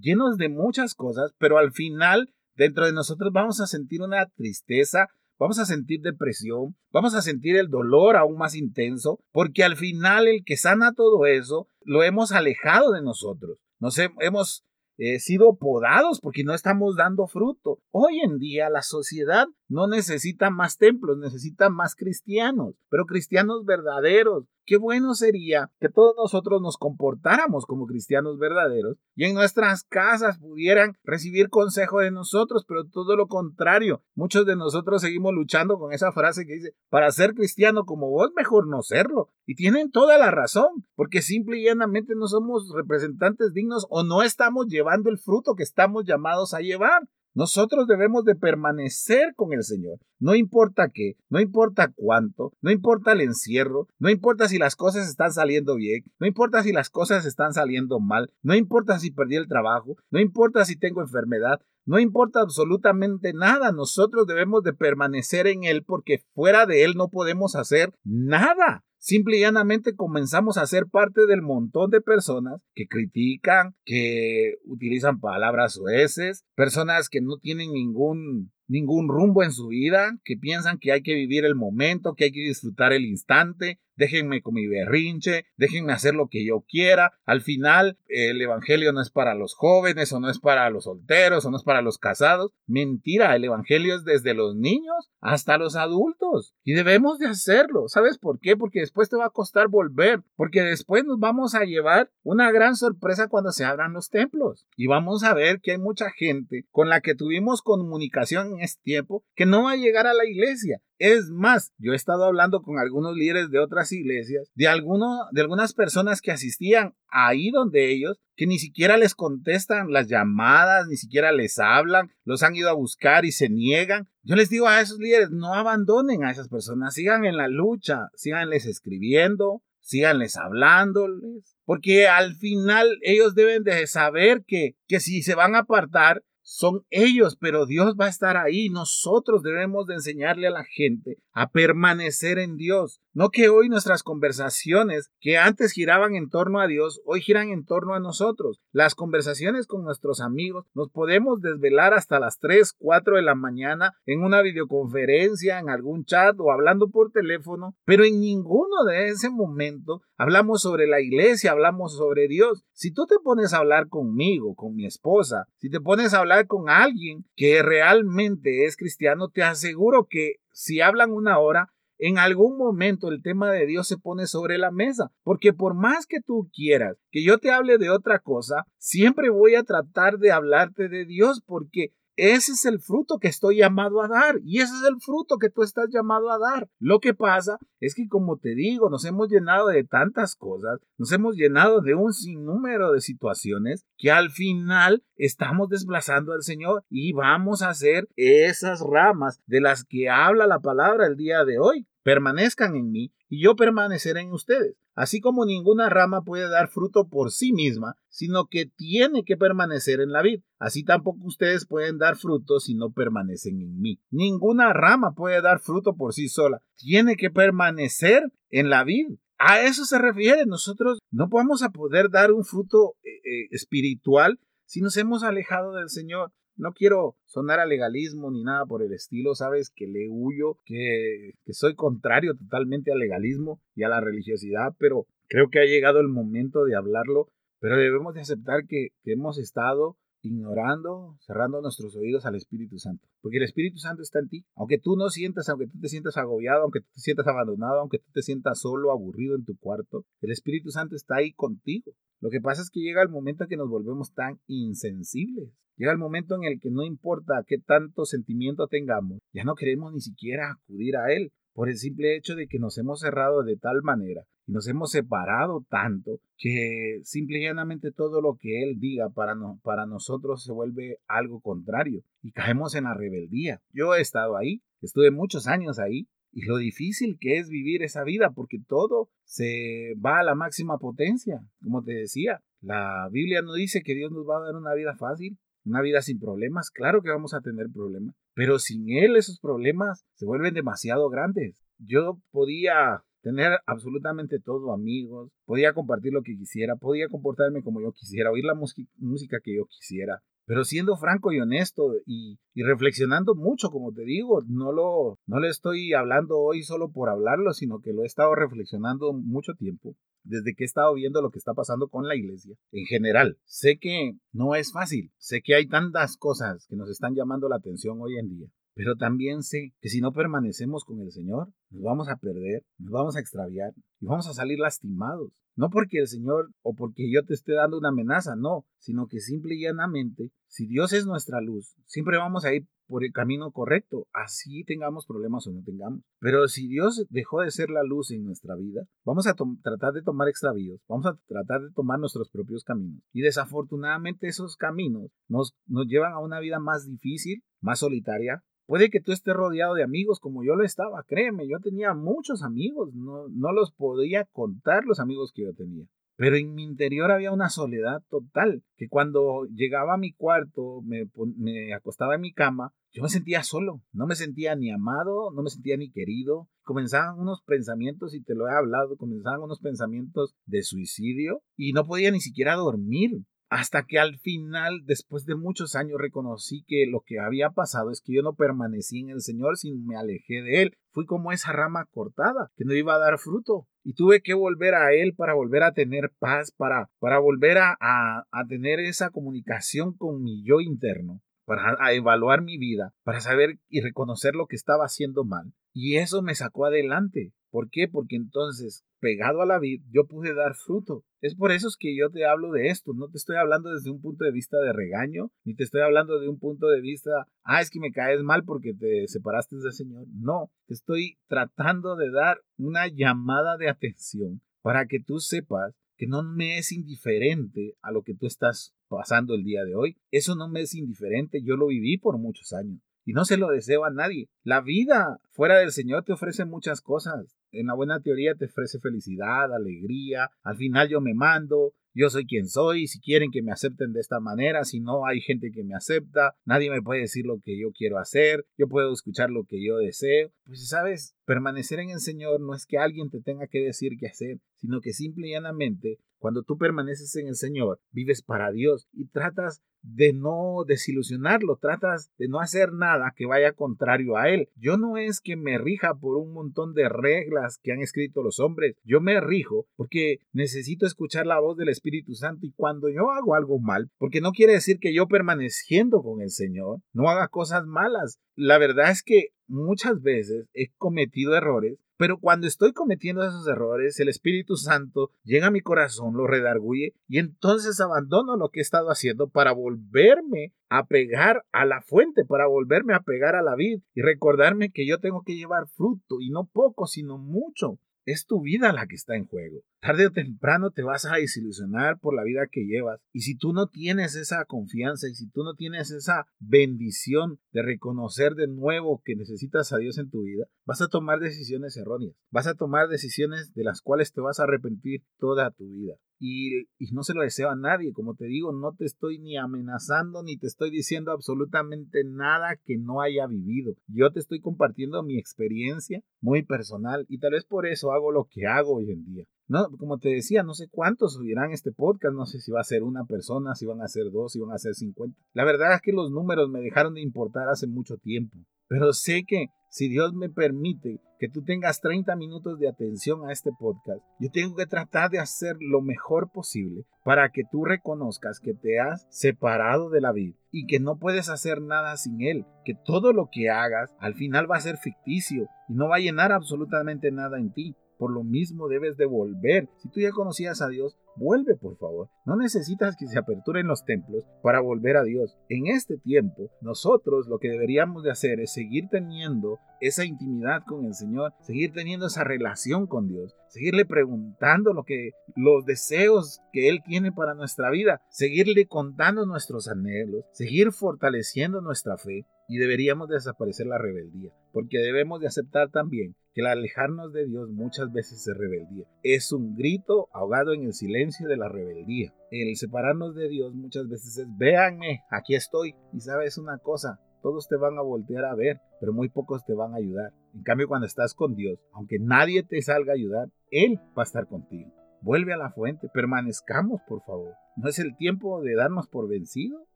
llenos 0.00 0.36
de 0.36 0.48
muchas 0.48 0.94
cosas, 0.94 1.32
pero 1.38 1.58
al 1.58 1.72
final 1.72 2.32
dentro 2.54 2.86
de 2.86 2.92
nosotros 2.92 3.32
vamos 3.32 3.60
a 3.60 3.66
sentir 3.66 4.02
una 4.02 4.26
tristeza, 4.26 5.08
vamos 5.38 5.58
a 5.58 5.64
sentir 5.64 6.00
depresión, 6.00 6.76
vamos 6.92 7.14
a 7.14 7.22
sentir 7.22 7.56
el 7.56 7.68
dolor 7.68 8.16
aún 8.16 8.36
más 8.36 8.54
intenso, 8.54 9.20
porque 9.32 9.64
al 9.64 9.76
final 9.76 10.28
el 10.28 10.44
que 10.44 10.56
sana 10.56 10.92
todo 10.92 11.26
eso 11.26 11.66
lo 11.80 12.02
hemos 12.02 12.32
alejado 12.32 12.92
de 12.92 13.02
nosotros. 13.02 13.58
Nos 13.78 13.98
hemos 13.98 14.64
eh, 14.98 15.18
sido 15.18 15.56
podados 15.56 16.20
porque 16.20 16.44
no 16.44 16.54
estamos 16.54 16.96
dando 16.96 17.26
fruto. 17.26 17.80
Hoy 17.90 18.20
en 18.20 18.38
día 18.38 18.70
la 18.70 18.82
sociedad 18.82 19.46
no 19.68 19.88
necesita 19.88 20.50
más 20.50 20.76
templos, 20.76 21.18
necesita 21.18 21.70
más 21.70 21.96
cristianos, 21.96 22.74
pero 22.88 23.06
cristianos 23.06 23.64
verdaderos. 23.64 24.44
Qué 24.64 24.76
bueno 24.76 25.14
sería 25.14 25.72
que 25.80 25.88
todos 25.88 26.14
nosotros 26.16 26.62
nos 26.62 26.76
comportáramos 26.76 27.66
como 27.66 27.86
cristianos 27.86 28.38
verdaderos 28.38 28.96
y 29.16 29.24
en 29.24 29.34
nuestras 29.34 29.82
casas 29.82 30.38
pudieran 30.38 30.96
recibir 31.02 31.48
consejo 31.48 31.98
de 31.98 32.12
nosotros, 32.12 32.64
pero 32.66 32.84
todo 32.84 33.16
lo 33.16 33.26
contrario. 33.26 34.04
Muchos 34.14 34.46
de 34.46 34.54
nosotros 34.54 35.02
seguimos 35.02 35.34
luchando 35.34 35.78
con 35.78 35.92
esa 35.92 36.12
frase 36.12 36.46
que 36.46 36.54
dice, 36.54 36.74
para 36.90 37.10
ser 37.10 37.34
cristiano 37.34 37.84
como 37.84 38.08
vos, 38.10 38.30
mejor 38.36 38.68
no 38.68 38.82
serlo. 38.82 39.30
Y 39.46 39.56
tienen 39.56 39.90
toda 39.90 40.16
la 40.16 40.30
razón, 40.30 40.86
porque 40.94 41.22
simple 41.22 41.58
y 41.58 41.64
llanamente 41.64 42.14
no 42.14 42.28
somos 42.28 42.72
representantes 42.72 43.52
dignos 43.52 43.86
o 43.90 44.04
no 44.04 44.22
estamos 44.22 44.68
llevando 44.68 45.10
el 45.10 45.18
fruto 45.18 45.56
que 45.56 45.64
estamos 45.64 46.04
llamados 46.04 46.54
a 46.54 46.60
llevar. 46.60 47.02
Nosotros 47.34 47.86
debemos 47.86 48.24
de 48.24 48.34
permanecer 48.34 49.34
con 49.34 49.52
el 49.52 49.62
Señor. 49.62 49.98
No 50.18 50.34
importa 50.34 50.90
qué, 50.92 51.16
no 51.30 51.40
importa 51.40 51.90
cuánto, 51.94 52.52
no 52.60 52.70
importa 52.70 53.12
el 53.12 53.22
encierro, 53.22 53.88
no 53.98 54.10
importa 54.10 54.48
si 54.48 54.58
las 54.58 54.76
cosas 54.76 55.08
están 55.08 55.32
saliendo 55.32 55.76
bien, 55.76 56.04
no 56.20 56.26
importa 56.26 56.62
si 56.62 56.72
las 56.72 56.90
cosas 56.90 57.24
están 57.24 57.54
saliendo 57.54 58.00
mal, 58.00 58.30
no 58.42 58.54
importa 58.54 58.98
si 58.98 59.10
perdí 59.10 59.36
el 59.36 59.48
trabajo, 59.48 59.96
no 60.10 60.20
importa 60.20 60.64
si 60.64 60.76
tengo 60.76 61.00
enfermedad, 61.00 61.60
no 61.84 61.98
importa 61.98 62.40
absolutamente 62.40 63.32
nada. 63.32 63.72
Nosotros 63.72 64.26
debemos 64.26 64.62
de 64.62 64.72
permanecer 64.72 65.46
en 65.46 65.64
Él 65.64 65.84
porque 65.84 66.22
fuera 66.34 66.66
de 66.66 66.84
Él 66.84 66.94
no 66.96 67.08
podemos 67.08 67.56
hacer 67.56 67.92
nada. 68.04 68.84
Simple 69.04 69.36
y 69.36 69.40
llanamente 69.40 69.96
comenzamos 69.96 70.58
a 70.58 70.66
ser 70.66 70.86
parte 70.86 71.26
del 71.26 71.42
montón 71.42 71.90
de 71.90 72.00
personas 72.00 72.62
que 72.72 72.86
critican, 72.86 73.74
que 73.84 74.58
utilizan 74.64 75.18
palabras 75.18 75.72
sueces, 75.72 76.44
personas 76.54 77.08
que 77.08 77.20
no 77.20 77.38
tienen 77.38 77.72
ningún 77.72 78.52
ningún 78.72 79.08
rumbo 79.08 79.42
en 79.42 79.52
su 79.52 79.68
vida, 79.68 80.18
que 80.24 80.36
piensan 80.36 80.78
que 80.78 80.92
hay 80.92 81.02
que 81.02 81.14
vivir 81.14 81.44
el 81.44 81.54
momento, 81.54 82.14
que 82.14 82.24
hay 82.24 82.32
que 82.32 82.40
disfrutar 82.40 82.92
el 82.92 83.04
instante, 83.04 83.78
déjenme 83.96 84.42
con 84.42 84.54
mi 84.54 84.66
berrinche, 84.66 85.46
déjenme 85.56 85.92
hacer 85.92 86.14
lo 86.14 86.28
que 86.28 86.44
yo 86.44 86.64
quiera. 86.66 87.12
Al 87.24 87.40
final, 87.42 87.98
el 88.08 88.40
Evangelio 88.40 88.92
no 88.92 89.00
es 89.00 89.10
para 89.10 89.34
los 89.34 89.54
jóvenes, 89.54 90.12
o 90.12 90.20
no 90.20 90.30
es 90.30 90.38
para 90.38 90.68
los 90.70 90.84
solteros, 90.84 91.44
o 91.44 91.50
no 91.50 91.56
es 91.56 91.62
para 91.62 91.82
los 91.82 91.98
casados. 91.98 92.52
Mentira, 92.66 93.34
el 93.36 93.44
Evangelio 93.44 93.94
es 93.94 94.04
desde 94.04 94.34
los 94.34 94.56
niños 94.56 95.10
hasta 95.20 95.58
los 95.58 95.76
adultos. 95.76 96.54
Y 96.64 96.72
debemos 96.72 97.18
de 97.18 97.26
hacerlo. 97.26 97.88
¿Sabes 97.88 98.18
por 98.18 98.40
qué? 98.40 98.56
Porque 98.56 98.80
después 98.80 99.08
te 99.08 99.16
va 99.16 99.26
a 99.26 99.30
costar 99.30 99.68
volver, 99.68 100.22
porque 100.36 100.62
después 100.62 101.04
nos 101.04 101.18
vamos 101.18 101.54
a 101.54 101.64
llevar 101.64 102.10
una 102.22 102.50
gran 102.50 102.76
sorpresa 102.76 103.28
cuando 103.28 103.52
se 103.52 103.64
abran 103.64 103.92
los 103.92 104.10
templos. 104.10 104.66
Y 104.76 104.86
vamos 104.86 105.22
a 105.22 105.34
ver 105.34 105.60
que 105.60 105.72
hay 105.72 105.78
mucha 105.78 106.10
gente 106.10 106.66
con 106.70 106.88
la 106.88 107.00
que 107.00 107.14
tuvimos 107.14 107.62
comunicación 107.62 108.60
este 108.62 108.80
tiempo 108.82 109.24
que 109.34 109.46
no 109.46 109.64
va 109.64 109.72
a 109.72 109.76
llegar 109.76 110.06
a 110.06 110.14
la 110.14 110.26
iglesia. 110.26 110.80
Es 110.98 111.30
más, 111.30 111.72
yo 111.78 111.92
he 111.92 111.96
estado 111.96 112.24
hablando 112.24 112.62
con 112.62 112.78
algunos 112.78 113.16
líderes 113.16 113.50
de 113.50 113.58
otras 113.58 113.90
iglesias, 113.90 114.50
de, 114.54 114.68
alguno, 114.68 115.26
de 115.32 115.40
algunas 115.40 115.74
personas 115.74 116.20
que 116.20 116.30
asistían 116.30 116.94
ahí 117.08 117.50
donde 117.50 117.90
ellos, 117.90 118.20
que 118.36 118.46
ni 118.46 118.58
siquiera 118.58 118.96
les 118.96 119.14
contestan 119.14 119.90
las 119.90 120.08
llamadas, 120.08 120.86
ni 120.86 120.96
siquiera 120.96 121.32
les 121.32 121.58
hablan, 121.58 122.10
los 122.24 122.42
han 122.42 122.54
ido 122.54 122.70
a 122.70 122.74
buscar 122.74 123.24
y 123.24 123.32
se 123.32 123.48
niegan. 123.48 124.08
Yo 124.22 124.36
les 124.36 124.48
digo 124.48 124.68
a 124.68 124.80
esos 124.80 124.98
líderes, 124.98 125.30
no 125.30 125.54
abandonen 125.54 126.22
a 126.24 126.30
esas 126.30 126.48
personas, 126.48 126.94
sigan 126.94 127.24
en 127.24 127.36
la 127.36 127.48
lucha, 127.48 128.08
síganles 128.14 128.66
escribiendo, 128.66 129.62
síganles 129.80 130.36
hablándoles, 130.36 131.56
porque 131.64 132.06
al 132.06 132.36
final 132.36 132.98
ellos 133.02 133.34
deben 133.34 133.64
de 133.64 133.86
saber 133.86 134.44
que, 134.46 134.76
que 134.86 135.00
si 135.00 135.22
se 135.22 135.34
van 135.34 135.54
a 135.54 135.60
apartar, 135.60 136.22
son 136.42 136.84
ellos, 136.90 137.36
pero 137.40 137.66
Dios 137.66 137.94
va 138.00 138.06
a 138.06 138.10
estar 138.10 138.36
ahí. 138.36 138.68
Nosotros 138.68 139.42
debemos 139.42 139.86
de 139.86 139.94
enseñarle 139.94 140.48
a 140.48 140.52
la 140.52 140.64
gente 140.64 141.18
a 141.32 141.50
permanecer 141.50 142.38
en 142.38 142.56
Dios. 142.56 143.01
No 143.14 143.28
que 143.28 143.50
hoy 143.50 143.68
nuestras 143.68 144.02
conversaciones 144.02 145.10
que 145.20 145.36
antes 145.36 145.72
giraban 145.72 146.14
en 146.14 146.30
torno 146.30 146.60
a 146.60 146.66
Dios, 146.66 147.02
hoy 147.04 147.20
giran 147.20 147.50
en 147.50 147.66
torno 147.66 147.92
a 147.92 148.00
nosotros. 148.00 148.62
Las 148.72 148.94
conversaciones 148.94 149.66
con 149.66 149.84
nuestros 149.84 150.22
amigos 150.22 150.64
nos 150.72 150.90
podemos 150.90 151.42
desvelar 151.42 151.92
hasta 151.92 152.18
las 152.18 152.38
3, 152.38 152.74
4 152.78 153.16
de 153.16 153.22
la 153.22 153.34
mañana 153.34 153.92
en 154.06 154.22
una 154.22 154.40
videoconferencia, 154.40 155.58
en 155.58 155.68
algún 155.68 156.06
chat 156.06 156.36
o 156.38 156.52
hablando 156.52 156.88
por 156.88 157.10
teléfono, 157.10 157.76
pero 157.84 158.04
en 158.04 158.18
ninguno 158.18 158.82
de 158.88 159.08
ese 159.08 159.28
momento 159.28 160.00
hablamos 160.16 160.62
sobre 160.62 160.86
la 160.86 161.02
iglesia, 161.02 161.50
hablamos 161.50 161.94
sobre 161.94 162.28
Dios. 162.28 162.64
Si 162.72 162.94
tú 162.94 163.04
te 163.04 163.16
pones 163.22 163.52
a 163.52 163.58
hablar 163.58 163.88
conmigo, 163.90 164.54
con 164.54 164.74
mi 164.74 164.86
esposa, 164.86 165.48
si 165.58 165.68
te 165.68 165.80
pones 165.80 166.14
a 166.14 166.20
hablar 166.20 166.46
con 166.46 166.70
alguien 166.70 167.26
que 167.36 167.62
realmente 167.62 168.64
es 168.64 168.78
cristiano, 168.78 169.28
te 169.28 169.42
aseguro 169.42 170.06
que 170.08 170.36
si 170.50 170.80
hablan 170.80 171.10
una 171.10 171.38
hora, 171.38 171.68
en 172.04 172.18
algún 172.18 172.58
momento 172.58 173.10
el 173.10 173.22
tema 173.22 173.52
de 173.52 173.64
Dios 173.64 173.86
se 173.86 173.96
pone 173.96 174.26
sobre 174.26 174.58
la 174.58 174.72
mesa, 174.72 175.12
porque 175.22 175.52
por 175.52 175.74
más 175.74 176.04
que 176.04 176.20
tú 176.20 176.50
quieras 176.52 176.96
que 177.12 177.22
yo 177.22 177.38
te 177.38 177.52
hable 177.52 177.78
de 177.78 177.90
otra 177.90 178.18
cosa, 178.18 178.66
siempre 178.76 179.30
voy 179.30 179.54
a 179.54 179.62
tratar 179.62 180.18
de 180.18 180.32
hablarte 180.32 180.88
de 180.88 181.04
Dios, 181.04 181.42
porque 181.46 181.92
ese 182.16 182.52
es 182.52 182.64
el 182.64 182.80
fruto 182.80 183.18
que 183.18 183.28
estoy 183.28 183.58
llamado 183.58 184.02
a 184.02 184.08
dar 184.08 184.40
y 184.44 184.60
ese 184.60 184.74
es 184.74 184.82
el 184.82 185.00
fruto 185.00 185.38
que 185.38 185.48
tú 185.48 185.62
estás 185.62 185.88
llamado 185.90 186.30
a 186.30 186.38
dar. 186.38 186.68
Lo 186.80 186.98
que 186.98 187.14
pasa 187.14 187.58
es 187.78 187.94
que, 187.94 188.08
como 188.08 188.36
te 188.36 188.56
digo, 188.56 188.90
nos 188.90 189.04
hemos 189.04 189.28
llenado 189.30 189.68
de 189.68 189.84
tantas 189.84 190.34
cosas, 190.34 190.80
nos 190.98 191.10
hemos 191.12 191.36
llenado 191.36 191.82
de 191.82 191.94
un 191.94 192.12
sinnúmero 192.12 192.90
de 192.90 193.00
situaciones 193.00 193.86
que 193.96 194.10
al 194.10 194.30
final 194.30 195.04
estamos 195.14 195.68
desplazando 195.68 196.32
al 196.32 196.42
Señor 196.42 196.84
y 196.90 197.12
vamos 197.12 197.62
a 197.62 197.70
hacer 197.70 198.08
esas 198.16 198.80
ramas 198.80 199.40
de 199.46 199.60
las 199.60 199.84
que 199.84 200.10
habla 200.10 200.48
la 200.48 200.58
palabra 200.58 201.06
el 201.06 201.16
día 201.16 201.44
de 201.44 201.60
hoy. 201.60 201.86
Permanezcan 202.02 202.74
en 202.74 202.90
mí 202.90 203.12
y 203.28 203.42
yo 203.42 203.56
permaneceré 203.56 204.20
en 204.20 204.32
ustedes. 204.32 204.76
Así 204.94 205.20
como 205.20 205.46
ninguna 205.46 205.88
rama 205.88 206.22
puede 206.22 206.48
dar 206.48 206.68
fruto 206.68 207.08
por 207.08 207.30
sí 207.30 207.52
misma, 207.52 207.96
sino 208.08 208.46
que 208.46 208.66
tiene 208.66 209.24
que 209.24 209.36
permanecer 209.36 210.00
en 210.00 210.12
la 210.12 210.22
vid. 210.22 210.42
Así 210.58 210.84
tampoco 210.84 211.26
ustedes 211.26 211.66
pueden 211.66 211.98
dar 211.98 212.16
fruto 212.16 212.60
si 212.60 212.74
no 212.74 212.90
permanecen 212.90 213.60
en 213.60 213.80
mí. 213.80 214.00
Ninguna 214.10 214.72
rama 214.72 215.14
puede 215.14 215.40
dar 215.40 215.60
fruto 215.60 215.96
por 215.96 216.12
sí 216.12 216.28
sola. 216.28 216.62
Tiene 216.76 217.16
que 217.16 217.30
permanecer 217.30 218.32
en 218.50 218.68
la 218.68 218.84
vid. 218.84 219.06
A 219.38 219.62
eso 219.62 219.84
se 219.84 219.98
refiere. 219.98 220.44
Nosotros 220.44 220.98
no 221.10 221.28
podemos 221.28 221.62
a 221.62 221.70
poder 221.70 222.10
dar 222.10 222.32
un 222.32 222.44
fruto 222.44 222.96
eh, 223.02 223.10
eh, 223.24 223.48
espiritual 223.50 224.38
si 224.66 224.80
nos 224.80 224.96
hemos 224.96 225.22
alejado 225.22 225.72
del 225.72 225.88
Señor. 225.88 226.32
No 226.56 226.72
quiero 226.72 227.16
sonar 227.24 227.60
a 227.60 227.66
legalismo 227.66 228.30
ni 228.30 228.42
nada 228.42 228.66
por 228.66 228.82
el 228.82 228.92
estilo, 228.92 229.34
sabes 229.34 229.70
que 229.70 229.86
le 229.86 230.08
huyo, 230.08 230.58
que, 230.64 231.32
soy 231.48 231.74
contrario 231.74 232.36
totalmente 232.36 232.92
al 232.92 232.98
legalismo 232.98 233.60
y 233.74 233.84
a 233.84 233.88
la 233.88 234.00
religiosidad, 234.00 234.74
pero 234.78 235.06
creo 235.28 235.48
que 235.48 235.60
ha 235.60 235.64
llegado 235.64 236.00
el 236.00 236.08
momento 236.08 236.64
de 236.64 236.76
hablarlo, 236.76 237.28
pero 237.58 237.76
debemos 237.76 238.14
de 238.14 238.20
aceptar 238.20 238.66
que, 238.66 238.88
hemos 239.04 239.38
estado 239.38 239.96
ignorando, 240.24 241.16
cerrando 241.20 241.60
nuestros 241.60 241.96
oídos 241.96 242.26
al 242.26 242.36
Espíritu 242.36 242.78
Santo. 242.78 243.08
Porque 243.22 243.38
el 243.38 243.42
Espíritu 243.42 243.78
Santo 243.78 244.02
está 244.02 244.20
en 244.20 244.28
ti. 244.28 244.46
Aunque 244.54 244.78
tú 244.78 244.94
no 244.94 245.08
sientas, 245.08 245.48
aunque 245.48 245.66
tú 245.66 245.80
te 245.80 245.88
sientas 245.88 246.16
agobiado, 246.16 246.62
aunque 246.62 246.80
tú 246.80 246.86
te 246.94 247.00
sientas 247.00 247.26
abandonado, 247.26 247.80
aunque 247.80 247.98
tú 247.98 248.08
te 248.12 248.22
sientas 248.22 248.60
solo, 248.60 248.92
aburrido 248.92 249.34
en 249.34 249.44
tu 249.44 249.56
cuarto, 249.56 250.04
el 250.20 250.30
Espíritu 250.30 250.70
Santo 250.70 250.94
está 250.94 251.16
ahí 251.16 251.32
contigo. 251.32 251.92
Lo 252.20 252.30
que 252.30 252.40
pasa 252.40 252.62
es 252.62 252.70
que 252.70 252.78
llega 252.78 253.02
el 253.02 253.08
momento 253.08 253.42
en 253.42 253.48
que 253.50 253.56
nos 253.56 253.68
volvemos 253.68 254.14
tan 254.14 254.38
insensibles. 254.46 255.50
Llega 255.82 255.90
el 255.90 255.98
momento 255.98 256.36
en 256.36 256.44
el 256.44 256.60
que 256.60 256.70
no 256.70 256.84
importa 256.84 257.42
qué 257.44 257.58
tanto 257.58 258.04
sentimiento 258.04 258.68
tengamos, 258.68 259.18
ya 259.32 259.42
no 259.42 259.56
queremos 259.56 259.92
ni 259.92 259.98
siquiera 259.98 260.52
acudir 260.52 260.96
a 260.96 261.12
Él 261.12 261.32
por 261.54 261.68
el 261.68 261.76
simple 261.76 262.14
hecho 262.14 262.36
de 262.36 262.46
que 262.46 262.60
nos 262.60 262.78
hemos 262.78 263.00
cerrado 263.00 263.42
de 263.42 263.56
tal 263.56 263.82
manera 263.82 264.22
y 264.46 264.52
nos 264.52 264.68
hemos 264.68 264.92
separado 264.92 265.66
tanto 265.68 266.20
que 266.36 267.00
simple 267.02 267.40
y 267.40 267.42
llanamente 267.46 267.90
todo 267.90 268.20
lo 268.20 268.36
que 268.38 268.62
Él 268.62 268.78
diga 268.78 269.10
para, 269.10 269.34
para 269.64 269.84
nosotros 269.84 270.44
se 270.44 270.52
vuelve 270.52 270.98
algo 271.08 271.40
contrario 271.40 272.04
y 272.22 272.30
caemos 272.30 272.76
en 272.76 272.84
la 272.84 272.94
rebeldía. 272.94 273.60
Yo 273.72 273.96
he 273.96 274.00
estado 274.00 274.36
ahí, 274.36 274.62
estuve 274.82 275.10
muchos 275.10 275.48
años 275.48 275.80
ahí 275.80 276.06
y 276.30 276.42
lo 276.46 276.58
difícil 276.58 277.18
que 277.20 277.38
es 277.38 277.48
vivir 277.48 277.82
esa 277.82 278.04
vida 278.04 278.30
porque 278.30 278.58
todo 278.68 279.08
se 279.24 279.94
va 279.94 280.20
a 280.20 280.24
la 280.24 280.36
máxima 280.36 280.78
potencia, 280.78 281.40
como 281.60 281.82
te 281.82 281.92
decía. 281.92 282.40
La 282.60 283.08
Biblia 283.10 283.42
no 283.42 283.54
dice 283.54 283.82
que 283.82 283.96
Dios 283.96 284.12
nos 284.12 284.24
va 284.28 284.36
a 284.36 284.44
dar 284.44 284.54
una 284.54 284.74
vida 284.74 284.94
fácil, 284.96 285.36
una 285.64 285.80
vida 285.80 286.02
sin 286.02 286.18
problemas. 286.18 286.70
Claro 286.70 287.02
que 287.02 287.10
vamos 287.10 287.34
a 287.34 287.40
tener 287.40 287.68
problemas, 287.72 288.14
pero 288.34 288.58
sin 288.58 288.90
Él 288.90 289.16
esos 289.16 289.38
problemas 289.40 290.04
se 290.14 290.26
vuelven 290.26 290.54
demasiado 290.54 291.08
grandes. 291.08 291.62
Yo 291.78 292.20
podía 292.30 293.02
tener 293.22 293.60
absolutamente 293.66 294.40
todo, 294.40 294.72
amigos, 294.72 295.30
podía 295.44 295.72
compartir 295.72 296.12
lo 296.12 296.22
que 296.22 296.36
quisiera, 296.36 296.76
podía 296.76 297.08
comportarme 297.08 297.62
como 297.62 297.80
yo 297.80 297.92
quisiera, 297.92 298.30
oír 298.30 298.44
la 298.44 298.54
música 298.54 299.38
que 299.42 299.56
yo 299.56 299.64
quisiera, 299.66 300.22
pero 300.44 300.64
siendo 300.64 300.96
franco 300.96 301.32
y 301.32 301.40
honesto 301.40 301.94
y, 302.04 302.38
reflexionando 302.54 303.34
mucho, 303.34 303.70
como 303.70 303.92
te 303.92 304.02
digo, 304.02 304.42
no 304.48 304.72
lo, 304.72 305.18
no 305.26 305.38
le 305.38 305.48
estoy 305.48 305.94
hablando 305.94 306.38
hoy 306.38 306.62
solo 306.62 306.90
por 306.90 307.08
hablarlo, 307.08 307.52
sino 307.52 307.80
que 307.80 307.92
lo 307.92 308.02
he 308.02 308.06
estado 308.06 308.34
reflexionando 308.34 309.12
mucho 309.12 309.54
tiempo, 309.54 309.94
desde 310.24 310.54
que 310.54 310.64
he 310.64 310.66
estado 310.66 310.94
viendo 310.94 311.22
lo 311.22 311.30
que 311.30 311.38
está 311.38 311.54
pasando 311.54 311.88
con 311.88 312.06
la 312.06 312.16
iglesia 312.16 312.54
en 312.70 312.84
general. 312.86 313.38
Sé 313.44 313.78
que 313.78 314.12
no 314.32 314.54
es 314.54 314.72
fácil, 314.72 315.12
sé 315.18 315.42
que 315.42 315.54
hay 315.54 315.66
tantas 315.66 316.16
cosas 316.16 316.66
que 316.68 316.76
nos 316.76 316.90
están 316.90 317.14
llamando 317.14 317.48
la 317.48 317.56
atención 317.56 318.00
hoy 318.00 318.18
en 318.18 318.28
día. 318.28 318.48
Pero 318.74 318.96
también 318.96 319.42
sé 319.42 319.74
que 319.80 319.90
si 319.90 320.00
no 320.00 320.12
permanecemos 320.12 320.84
con 320.84 321.00
el 321.00 321.12
Señor, 321.12 321.52
nos 321.70 321.82
vamos 321.82 322.08
a 322.08 322.16
perder, 322.16 322.64
nos 322.78 322.92
vamos 322.92 323.16
a 323.16 323.20
extraviar 323.20 323.74
y 324.00 324.06
vamos 324.06 324.26
a 324.28 324.32
salir 324.32 324.58
lastimados. 324.58 325.30
No 325.54 325.68
porque 325.70 325.98
el 325.98 326.08
Señor 326.08 326.50
o 326.62 326.74
porque 326.74 327.10
yo 327.12 327.24
te 327.24 327.34
esté 327.34 327.52
dando 327.52 327.78
una 327.78 327.90
amenaza, 327.90 328.36
no, 328.36 328.64
sino 328.78 329.06
que 329.06 329.20
simple 329.20 329.54
y 329.54 329.62
llanamente, 329.62 330.30
si 330.46 330.66
Dios 330.66 330.92
es 330.92 331.06
nuestra 331.06 331.40
luz, 331.40 331.76
siempre 331.86 332.16
vamos 332.16 332.44
a 332.44 332.54
ir 332.54 332.66
por 332.86 333.04
el 333.04 333.12
camino 333.12 333.50
correcto, 333.52 334.06
así 334.12 334.64
tengamos 334.64 335.06
problemas 335.06 335.46
o 335.46 335.52
no 335.52 335.62
tengamos. 335.62 336.02
Pero 336.18 336.46
si 336.48 336.68
Dios 336.68 337.06
dejó 337.08 337.40
de 337.40 337.50
ser 337.50 337.70
la 337.70 337.82
luz 337.82 338.10
en 338.10 338.24
nuestra 338.24 338.54
vida, 338.54 338.82
vamos 339.04 339.26
a 339.26 339.34
tratar 339.62 339.92
de 339.92 340.02
tomar 340.02 340.28
extravíos, 340.28 340.80
vamos 340.88 341.06
a 341.06 341.18
tratar 341.26 341.62
de 341.62 341.72
tomar 341.72 341.98
nuestros 341.98 342.30
propios 342.30 342.64
caminos. 342.64 343.02
Y 343.12 343.22
desafortunadamente 343.22 344.28
esos 344.28 344.56
caminos 344.56 345.10
nos, 345.28 345.54
nos 345.66 345.86
llevan 345.86 346.12
a 346.12 346.18
una 346.18 346.40
vida 346.40 346.58
más 346.58 346.86
difícil, 346.86 347.42
más 347.60 347.78
solitaria, 347.78 348.42
Puede 348.66 348.90
que 348.90 349.00
tú 349.00 349.12
estés 349.12 349.34
rodeado 349.34 349.74
de 349.74 349.82
amigos 349.82 350.20
como 350.20 350.44
yo 350.44 350.54
lo 350.54 350.64
estaba, 350.64 351.02
créeme, 351.02 351.48
yo 351.48 351.58
tenía 351.58 351.94
muchos 351.94 352.42
amigos, 352.42 352.94
no, 352.94 353.28
no 353.28 353.52
los 353.52 353.72
podía 353.72 354.24
contar 354.32 354.84
los 354.84 355.00
amigos 355.00 355.32
que 355.34 355.41
yo 355.42 355.54
tenía. 355.54 355.86
Pero 356.16 356.36
en 356.36 356.54
mi 356.54 356.62
interior 356.62 357.10
había 357.10 357.32
una 357.32 357.48
soledad 357.48 358.02
total, 358.08 358.62
que 358.76 358.88
cuando 358.88 359.46
llegaba 359.46 359.94
a 359.94 359.98
mi 359.98 360.12
cuarto, 360.12 360.82
me, 360.82 361.08
me, 361.36 361.72
acostaba 361.74 362.14
en 362.14 362.20
mi 362.20 362.32
cama, 362.32 362.72
yo 362.92 363.02
me 363.02 363.08
sentía 363.08 363.42
solo, 363.42 363.80
no 363.92 364.06
me 364.06 364.14
sentía 364.14 364.54
ni 364.54 364.70
amado, 364.70 365.30
no 365.32 365.42
me 365.42 365.50
sentía 365.50 365.76
ni 365.76 365.90
querido. 365.90 366.48
Comenzaban 366.62 367.18
unos 367.18 367.42
pensamientos, 367.42 368.14
y 368.14 368.22
te 368.22 368.34
lo 368.34 368.46
he 368.46 368.52
hablado, 368.52 368.96
comenzaban 368.96 369.40
unos 369.40 369.60
pensamientos 369.60 370.36
de 370.44 370.62
suicidio 370.62 371.42
y 371.56 371.72
no 371.72 371.84
podía 371.84 372.10
ni 372.10 372.20
siquiera 372.20 372.54
dormir 372.54 373.24
hasta 373.52 373.84
que 373.84 373.98
al 373.98 374.18
final, 374.18 374.80
después 374.86 375.26
de 375.26 375.34
muchos 375.34 375.74
años, 375.74 376.00
reconocí 376.00 376.64
que 376.66 376.86
lo 376.90 377.02
que 377.04 377.20
había 377.20 377.50
pasado 377.50 377.90
es 377.90 378.00
que 378.00 378.14
yo 378.14 378.22
no 378.22 378.34
permanecí 378.34 379.00
en 379.00 379.10
el 379.10 379.20
Señor, 379.20 379.58
sino 379.58 379.76
me 379.84 379.94
alejé 379.94 380.40
de 380.40 380.62
Él. 380.62 380.78
Fui 380.90 381.04
como 381.04 381.32
esa 381.32 381.52
rama 381.52 381.86
cortada, 381.92 382.50
que 382.56 382.64
no 382.64 382.72
iba 382.72 382.94
a 382.94 382.98
dar 382.98 383.18
fruto. 383.18 383.66
Y 383.84 383.94
tuve 383.94 384.22
que 384.22 384.34
volver 384.34 384.74
a 384.74 384.92
Él 384.92 385.14
para 385.14 385.34
volver 385.34 385.62
a 385.62 385.72
tener 385.72 386.12
paz, 386.18 386.52
para, 386.52 386.90
para 387.00 387.18
volver 387.18 387.58
a, 387.58 387.76
a, 387.80 388.46
tener 388.48 388.80
esa 388.80 389.10
comunicación 389.10 389.96
con 389.96 390.22
mi 390.22 390.44
yo 390.44 390.60
interno 390.60 391.20
para 391.44 391.92
evaluar 391.92 392.42
mi 392.42 392.56
vida, 392.56 392.94
para 393.02 393.20
saber 393.20 393.58
y 393.68 393.80
reconocer 393.80 394.34
lo 394.34 394.46
que 394.46 394.56
estaba 394.56 394.84
haciendo 394.84 395.24
mal. 395.24 395.52
Y 395.72 395.96
eso 395.96 396.22
me 396.22 396.34
sacó 396.34 396.66
adelante. 396.66 397.32
¿Por 397.52 397.68
qué? 397.68 397.86
Porque 397.86 398.16
entonces, 398.16 398.82
pegado 398.98 399.42
a 399.42 399.46
la 399.46 399.58
vid, 399.58 399.82
yo 399.90 400.06
pude 400.06 400.32
dar 400.32 400.54
fruto. 400.54 401.04
Es 401.20 401.34
por 401.34 401.52
eso 401.52 401.68
que 401.78 401.94
yo 401.94 402.08
te 402.08 402.24
hablo 402.24 402.50
de 402.50 402.68
esto. 402.68 402.94
No 402.94 403.10
te 403.10 403.18
estoy 403.18 403.36
hablando 403.36 403.74
desde 403.74 403.90
un 403.90 404.00
punto 404.00 404.24
de 404.24 404.32
vista 404.32 404.56
de 404.58 404.72
regaño, 404.72 405.30
ni 405.44 405.54
te 405.54 405.64
estoy 405.64 405.82
hablando 405.82 406.18
de 406.18 406.30
un 406.30 406.38
punto 406.38 406.68
de 406.68 406.80
vista, 406.80 407.10
ah, 407.44 407.60
es 407.60 407.68
que 407.68 407.78
me 407.78 407.92
caes 407.92 408.22
mal 408.22 408.44
porque 408.44 408.72
te 408.72 409.06
separaste 409.06 409.56
del 409.56 409.74
Señor. 409.74 410.06
No, 410.14 410.50
te 410.66 410.72
estoy 410.72 411.18
tratando 411.28 411.94
de 411.94 412.10
dar 412.10 412.38
una 412.56 412.88
llamada 412.88 413.58
de 413.58 413.68
atención 413.68 414.40
para 414.62 414.86
que 414.86 415.00
tú 415.00 415.18
sepas 415.18 415.74
que 415.98 416.06
no 416.06 416.22
me 416.22 416.56
es 416.56 416.72
indiferente 416.72 417.76
a 417.82 417.92
lo 417.92 418.02
que 418.02 418.14
tú 418.14 418.26
estás 418.26 418.74
pasando 418.88 419.34
el 419.34 419.44
día 419.44 419.62
de 419.64 419.74
hoy. 419.74 419.98
Eso 420.10 420.36
no 420.36 420.48
me 420.48 420.62
es 420.62 420.74
indiferente. 420.74 421.42
Yo 421.42 421.56
lo 421.56 421.66
viví 421.66 421.98
por 421.98 422.16
muchos 422.16 422.54
años 422.54 422.80
y 423.04 423.12
no 423.12 423.24
se 423.24 423.36
lo 423.36 423.48
deseo 423.48 423.84
a 423.84 423.90
nadie. 423.90 424.28
La 424.42 424.60
vida 424.60 425.20
fuera 425.30 425.58
del 425.58 425.72
Señor 425.72 426.04
te 426.04 426.12
ofrece 426.12 426.44
muchas 426.44 426.80
cosas. 426.80 427.36
En 427.52 427.66
la 427.66 427.74
buena 427.74 428.00
teoría 428.00 428.34
te 428.34 428.46
ofrece 428.46 428.80
felicidad, 428.80 429.54
alegría. 429.54 430.30
Al 430.42 430.56
final 430.56 430.88
yo 430.88 431.00
me 431.00 431.14
mando, 431.14 431.74
yo 431.94 432.08
soy 432.08 432.24
quien 432.24 432.48
soy, 432.48 432.86
si 432.86 432.98
quieren 433.00 433.30
que 433.30 433.42
me 433.42 433.52
acepten 433.52 433.92
de 433.92 434.00
esta 434.00 434.20
manera, 434.20 434.64
si 434.64 434.80
no 434.80 435.06
hay 435.06 435.20
gente 435.20 435.50
que 435.52 435.62
me 435.62 435.74
acepta, 435.74 436.34
nadie 436.46 436.70
me 436.70 436.80
puede 436.80 437.02
decir 437.02 437.26
lo 437.26 437.38
que 437.40 437.58
yo 437.58 437.70
quiero 437.72 437.98
hacer, 437.98 438.46
yo 438.56 438.68
puedo 438.68 438.92
escuchar 438.92 439.30
lo 439.30 439.44
que 439.44 439.62
yo 439.62 439.76
deseo. 439.76 440.32
Pues 440.44 440.66
sabes, 440.68 441.14
permanecer 441.26 441.80
en 441.80 441.90
el 441.90 442.00
Señor 442.00 442.40
no 442.40 442.54
es 442.54 442.64
que 442.66 442.78
alguien 442.78 443.10
te 443.10 443.20
tenga 443.20 443.46
que 443.46 443.60
decir 443.60 443.92
qué 443.98 444.06
hacer, 444.06 444.38
sino 444.62 444.80
que 444.80 444.92
simple 444.92 445.28
y 445.28 445.32
llanamente, 445.32 445.98
cuando 446.18 446.44
tú 446.44 446.56
permaneces 446.56 447.14
en 447.16 447.26
el 447.26 447.34
Señor, 447.34 447.80
vives 447.90 448.22
para 448.22 448.52
Dios 448.52 448.88
y 448.92 449.08
tratas 449.08 449.60
de 449.82 450.12
no 450.12 450.64
desilusionarlo, 450.64 451.58
tratas 451.60 452.12
de 452.16 452.28
no 452.28 452.38
hacer 452.38 452.72
nada 452.72 453.12
que 453.16 453.26
vaya 453.26 453.52
contrario 453.52 454.16
a 454.16 454.28
Él. 454.28 454.48
Yo 454.54 454.76
no 454.76 454.96
es 454.96 455.20
que 455.20 455.36
me 455.36 455.58
rija 455.58 455.94
por 455.94 456.16
un 456.16 456.32
montón 456.32 456.74
de 456.74 456.88
reglas 456.88 457.58
que 457.60 457.72
han 457.72 457.80
escrito 457.80 458.22
los 458.22 458.38
hombres, 458.38 458.76
yo 458.84 459.00
me 459.00 459.20
rijo 459.20 459.66
porque 459.74 460.18
necesito 460.32 460.86
escuchar 460.86 461.26
la 461.26 461.40
voz 461.40 461.56
del 461.56 461.68
Espíritu 461.68 462.14
Santo 462.14 462.46
y 462.46 462.52
cuando 462.52 462.88
yo 462.88 463.10
hago 463.10 463.34
algo 463.34 463.58
mal, 463.58 463.90
porque 463.98 464.20
no 464.20 464.30
quiere 464.30 464.52
decir 464.52 464.78
que 464.78 464.94
yo 464.94 465.08
permaneciendo 465.08 466.02
con 466.02 466.20
el 466.20 466.30
Señor 466.30 466.78
no 466.92 467.10
haga 467.10 467.26
cosas 467.26 467.66
malas. 467.66 468.20
La 468.36 468.58
verdad 468.58 468.90
es 468.90 469.02
que 469.02 469.30
muchas 469.52 470.02
veces 470.02 470.46
he 470.54 470.72
cometido 470.76 471.36
errores 471.36 471.78
pero 472.02 472.18
cuando 472.18 472.48
estoy 472.48 472.72
cometiendo 472.72 473.22
esos 473.22 473.46
errores, 473.46 474.00
el 474.00 474.08
Espíritu 474.08 474.56
Santo 474.56 475.12
llega 475.22 475.46
a 475.46 475.50
mi 475.52 475.60
corazón, 475.60 476.16
lo 476.16 476.26
redarguye 476.26 476.94
y 477.06 477.18
entonces 477.20 477.80
abandono 477.80 478.36
lo 478.36 478.48
que 478.48 478.58
he 478.58 478.62
estado 478.62 478.88
haciendo 478.88 479.28
para 479.28 479.52
volverme 479.52 480.52
a 480.68 480.86
pegar 480.86 481.44
a 481.52 481.64
la 481.64 481.80
fuente, 481.80 482.24
para 482.24 482.48
volverme 482.48 482.94
a 482.94 483.02
pegar 483.02 483.36
a 483.36 483.42
la 483.42 483.54
vid 483.54 483.82
y 483.94 484.02
recordarme 484.02 484.72
que 484.72 484.84
yo 484.84 484.98
tengo 484.98 485.22
que 485.22 485.36
llevar 485.36 485.68
fruto 485.68 486.16
y 486.20 486.30
no 486.30 486.46
poco, 486.52 486.88
sino 486.88 487.18
mucho. 487.18 487.78
Es 488.04 488.26
tu 488.26 488.42
vida 488.42 488.72
la 488.72 488.86
que 488.86 488.96
está 488.96 489.16
en 489.16 489.26
juego. 489.26 489.62
Tarde 489.80 490.06
o 490.06 490.10
temprano 490.10 490.70
te 490.70 490.82
vas 490.82 491.04
a 491.04 491.16
desilusionar 491.16 491.98
por 492.00 492.14
la 492.14 492.24
vida 492.24 492.48
que 492.50 492.64
llevas. 492.64 493.00
Y 493.12 493.20
si 493.20 493.36
tú 493.36 493.52
no 493.52 493.68
tienes 493.68 494.16
esa 494.16 494.44
confianza 494.44 495.08
y 495.08 495.14
si 495.14 495.28
tú 495.30 495.44
no 495.44 495.54
tienes 495.54 495.90
esa 495.90 496.26
bendición 496.40 497.38
de 497.52 497.62
reconocer 497.62 498.34
de 498.34 498.48
nuevo 498.48 499.02
que 499.04 499.14
necesitas 499.14 499.72
a 499.72 499.78
Dios 499.78 499.98
en 499.98 500.10
tu 500.10 500.22
vida, 500.22 500.46
vas 500.64 500.82
a 500.82 500.88
tomar 500.88 501.20
decisiones 501.20 501.76
erróneas. 501.76 502.16
Vas 502.30 502.46
a 502.46 502.54
tomar 502.54 502.88
decisiones 502.88 503.54
de 503.54 503.64
las 503.64 503.80
cuales 503.80 504.12
te 504.12 504.20
vas 504.20 504.40
a 504.40 504.44
arrepentir 504.44 505.04
toda 505.18 505.50
tu 505.50 505.68
vida 505.68 505.94
y, 506.24 506.66
no 506.92 507.02
se 507.02 507.14
lo 507.14 507.22
deseo 507.22 507.50
a 507.50 507.56
nadie. 507.56 507.92
Como 507.92 508.14
te 508.14 508.26
digo, 508.26 508.52
no 508.52 508.74
te 508.74 508.84
estoy 508.84 509.18
ni 509.18 509.36
amenazando 509.36 510.22
ni 510.22 510.36
te 510.36 510.46
estoy 510.46 510.70
diciendo 510.70 511.10
absolutamente 511.10 512.04
nada 512.04 512.56
que 512.64 512.78
no 512.78 513.00
haya 513.00 513.26
vivido. 513.26 513.74
Yo 513.88 514.12
te 514.12 514.20
estoy 514.20 514.40
compartiendo 514.40 515.02
mi 515.02 515.18
experiencia 515.18 516.00
muy 516.20 516.44
personal 516.44 517.06
y 517.08 517.18
tal 517.18 517.32
vez 517.32 517.44
por 517.44 517.66
eso 517.66 517.92
hago 517.92 518.12
lo 518.12 518.28
que 518.30 518.46
hago 518.46 518.76
hoy 518.76 518.92
en 518.92 519.04
día. 519.04 519.24
No, 519.48 519.68
como 519.76 519.98
te 519.98 520.10
decía, 520.10 520.44
no 520.44 520.54
sé 520.54 520.68
cuántos 520.70 521.14
subirán 521.14 521.50
este 521.50 521.72
podcast, 521.72 522.14
no 522.14 522.24
sé 522.24 522.38
si 522.38 522.52
va 522.52 522.60
a 522.60 522.64
ser 522.64 522.84
una 522.84 523.04
persona, 523.04 523.56
si 523.56 523.66
van 523.66 523.82
a 523.82 523.88
ser 523.88 524.10
dos, 524.12 524.32
si 524.32 524.38
van 524.38 524.52
a 524.52 524.58
ser 524.58 524.74
cincuenta. 524.74 525.18
La 525.32 525.44
verdad 525.44 525.74
es 525.74 525.80
que 525.82 525.92
los 525.92 526.12
números 526.12 526.48
me 526.48 526.60
dejaron 526.60 526.94
de 526.94 527.02
importar 527.02 527.48
hace 527.48 527.66
mucho 527.66 527.96
tiempo. 527.96 528.38
Pero 528.68 528.92
sé 528.92 529.24
que 529.26 529.48
si 529.72 529.88
Dios 529.88 530.12
me 530.12 530.28
permite 530.28 531.00
que 531.18 531.30
tú 531.30 531.42
tengas 531.44 531.80
30 531.80 532.14
minutos 532.16 532.58
de 532.58 532.68
atención 532.68 533.26
a 533.26 533.32
este 533.32 533.52
podcast, 533.58 534.04
yo 534.20 534.28
tengo 534.30 534.54
que 534.54 534.66
tratar 534.66 535.08
de 535.08 535.18
hacer 535.18 535.56
lo 535.60 535.80
mejor 535.80 536.30
posible 536.30 536.84
para 537.04 537.30
que 537.30 537.44
tú 537.50 537.64
reconozcas 537.64 538.38
que 538.38 538.52
te 538.52 538.78
has 538.80 539.06
separado 539.08 539.88
de 539.88 540.02
la 540.02 540.12
vida 540.12 540.36
y 540.50 540.66
que 540.66 540.78
no 540.78 540.98
puedes 540.98 541.30
hacer 541.30 541.62
nada 541.62 541.96
sin 541.96 542.20
Él, 542.20 542.44
que 542.66 542.74
todo 542.74 543.14
lo 543.14 543.30
que 543.32 543.48
hagas 543.48 543.94
al 543.98 544.12
final 544.12 544.50
va 544.50 544.56
a 544.56 544.60
ser 544.60 544.76
ficticio 544.76 545.48
y 545.70 545.72
no 545.72 545.88
va 545.88 545.96
a 545.96 546.00
llenar 546.00 546.32
absolutamente 546.32 547.10
nada 547.10 547.38
en 547.38 547.50
ti. 547.50 547.74
Por 548.02 548.10
lo 548.10 548.24
mismo 548.24 548.66
debes 548.66 548.96
de 548.96 549.06
volver. 549.06 549.68
Si 549.76 549.88
tú 549.88 550.00
ya 550.00 550.10
conocías 550.10 550.60
a 550.60 550.68
Dios, 550.68 550.98
vuelve 551.14 551.54
por 551.54 551.76
favor. 551.76 552.08
No 552.26 552.34
necesitas 552.34 552.96
que 552.96 553.06
se 553.06 553.16
aperturen 553.16 553.68
los 553.68 553.84
templos 553.84 554.26
para 554.42 554.60
volver 554.60 554.96
a 554.96 555.04
Dios. 555.04 555.38
En 555.48 555.68
este 555.68 555.98
tiempo, 555.98 556.50
nosotros 556.60 557.28
lo 557.28 557.38
que 557.38 557.48
deberíamos 557.48 558.02
de 558.02 558.10
hacer 558.10 558.40
es 558.40 558.52
seguir 558.52 558.88
teniendo 558.90 559.60
esa 559.80 560.04
intimidad 560.04 560.62
con 560.64 560.84
el 560.84 560.94
Señor, 560.94 561.32
seguir 561.40 561.72
teniendo 561.72 562.06
esa 562.06 562.22
relación 562.22 562.86
con 562.86 563.08
Dios, 563.08 563.34
seguirle 563.48 563.84
preguntando 563.84 564.72
lo 564.72 564.84
que 564.84 565.10
los 565.34 565.66
deseos 565.66 566.40
que 566.52 566.68
él 566.68 566.82
tiene 566.84 567.10
para 567.10 567.34
nuestra 567.34 567.68
vida, 567.70 568.00
seguirle 568.08 568.66
contando 568.66 569.26
nuestros 569.26 569.68
anhelos, 569.68 570.24
seguir 570.32 570.70
fortaleciendo 570.70 571.60
nuestra 571.60 571.98
fe 571.98 572.26
y 572.48 572.58
deberíamos 572.58 573.08
desaparecer 573.08 573.66
la 573.66 573.78
rebeldía, 573.78 574.30
porque 574.52 574.78
debemos 574.78 575.20
de 575.20 575.26
aceptar 575.26 575.70
también 575.70 576.14
que 576.34 576.40
el 576.40 576.46
alejarnos 576.46 577.12
de 577.12 577.26
Dios 577.26 577.50
muchas 577.50 577.92
veces 577.92 578.26
es 578.26 578.36
rebeldía. 578.36 578.86
Es 579.02 579.32
un 579.32 579.54
grito 579.56 580.08
ahogado 580.12 580.52
en 580.54 580.64
el 580.64 580.72
silencio 580.72 581.28
de 581.28 581.36
la 581.36 581.48
rebeldía. 581.48 582.14
El 582.30 582.56
separarnos 582.56 583.14
de 583.14 583.28
Dios 583.28 583.54
muchas 583.54 583.88
veces 583.88 584.16
es, 584.16 584.26
véanme, 584.38 585.02
aquí 585.10 585.34
estoy. 585.34 585.74
Y 585.92 586.00
sabes 586.00 586.38
una 586.38 586.58
cosa, 586.58 587.00
todos 587.22 587.48
te 587.48 587.56
van 587.56 587.78
a 587.78 587.82
voltear 587.82 588.24
a 588.24 588.34
ver, 588.34 588.60
pero 588.80 588.92
muy 588.92 589.08
pocos 589.08 589.44
te 589.44 589.54
van 589.54 589.74
a 589.74 589.78
ayudar. 589.78 590.12
En 590.34 590.42
cambio, 590.42 590.68
cuando 590.68 590.86
estás 590.86 591.14
con 591.14 591.34
Dios, 591.34 591.58
aunque 591.72 591.98
nadie 591.98 592.42
te 592.42 592.60
salga 592.60 592.92
a 592.92 592.96
ayudar, 592.96 593.30
Él 593.50 593.78
va 593.96 594.02
a 594.02 594.04
estar 594.04 594.26
contigo. 594.26 594.70
Vuelve 595.00 595.32
a 595.32 595.36
la 595.36 595.50
fuente, 595.50 595.88
permanezcamos, 595.88 596.80
por 596.86 597.02
favor. 597.02 597.34
No 597.56 597.68
es 597.68 597.78
el 597.78 597.96
tiempo 597.96 598.40
de 598.42 598.54
darnos 598.54 598.88
por 598.88 599.08
vencido, 599.08 599.66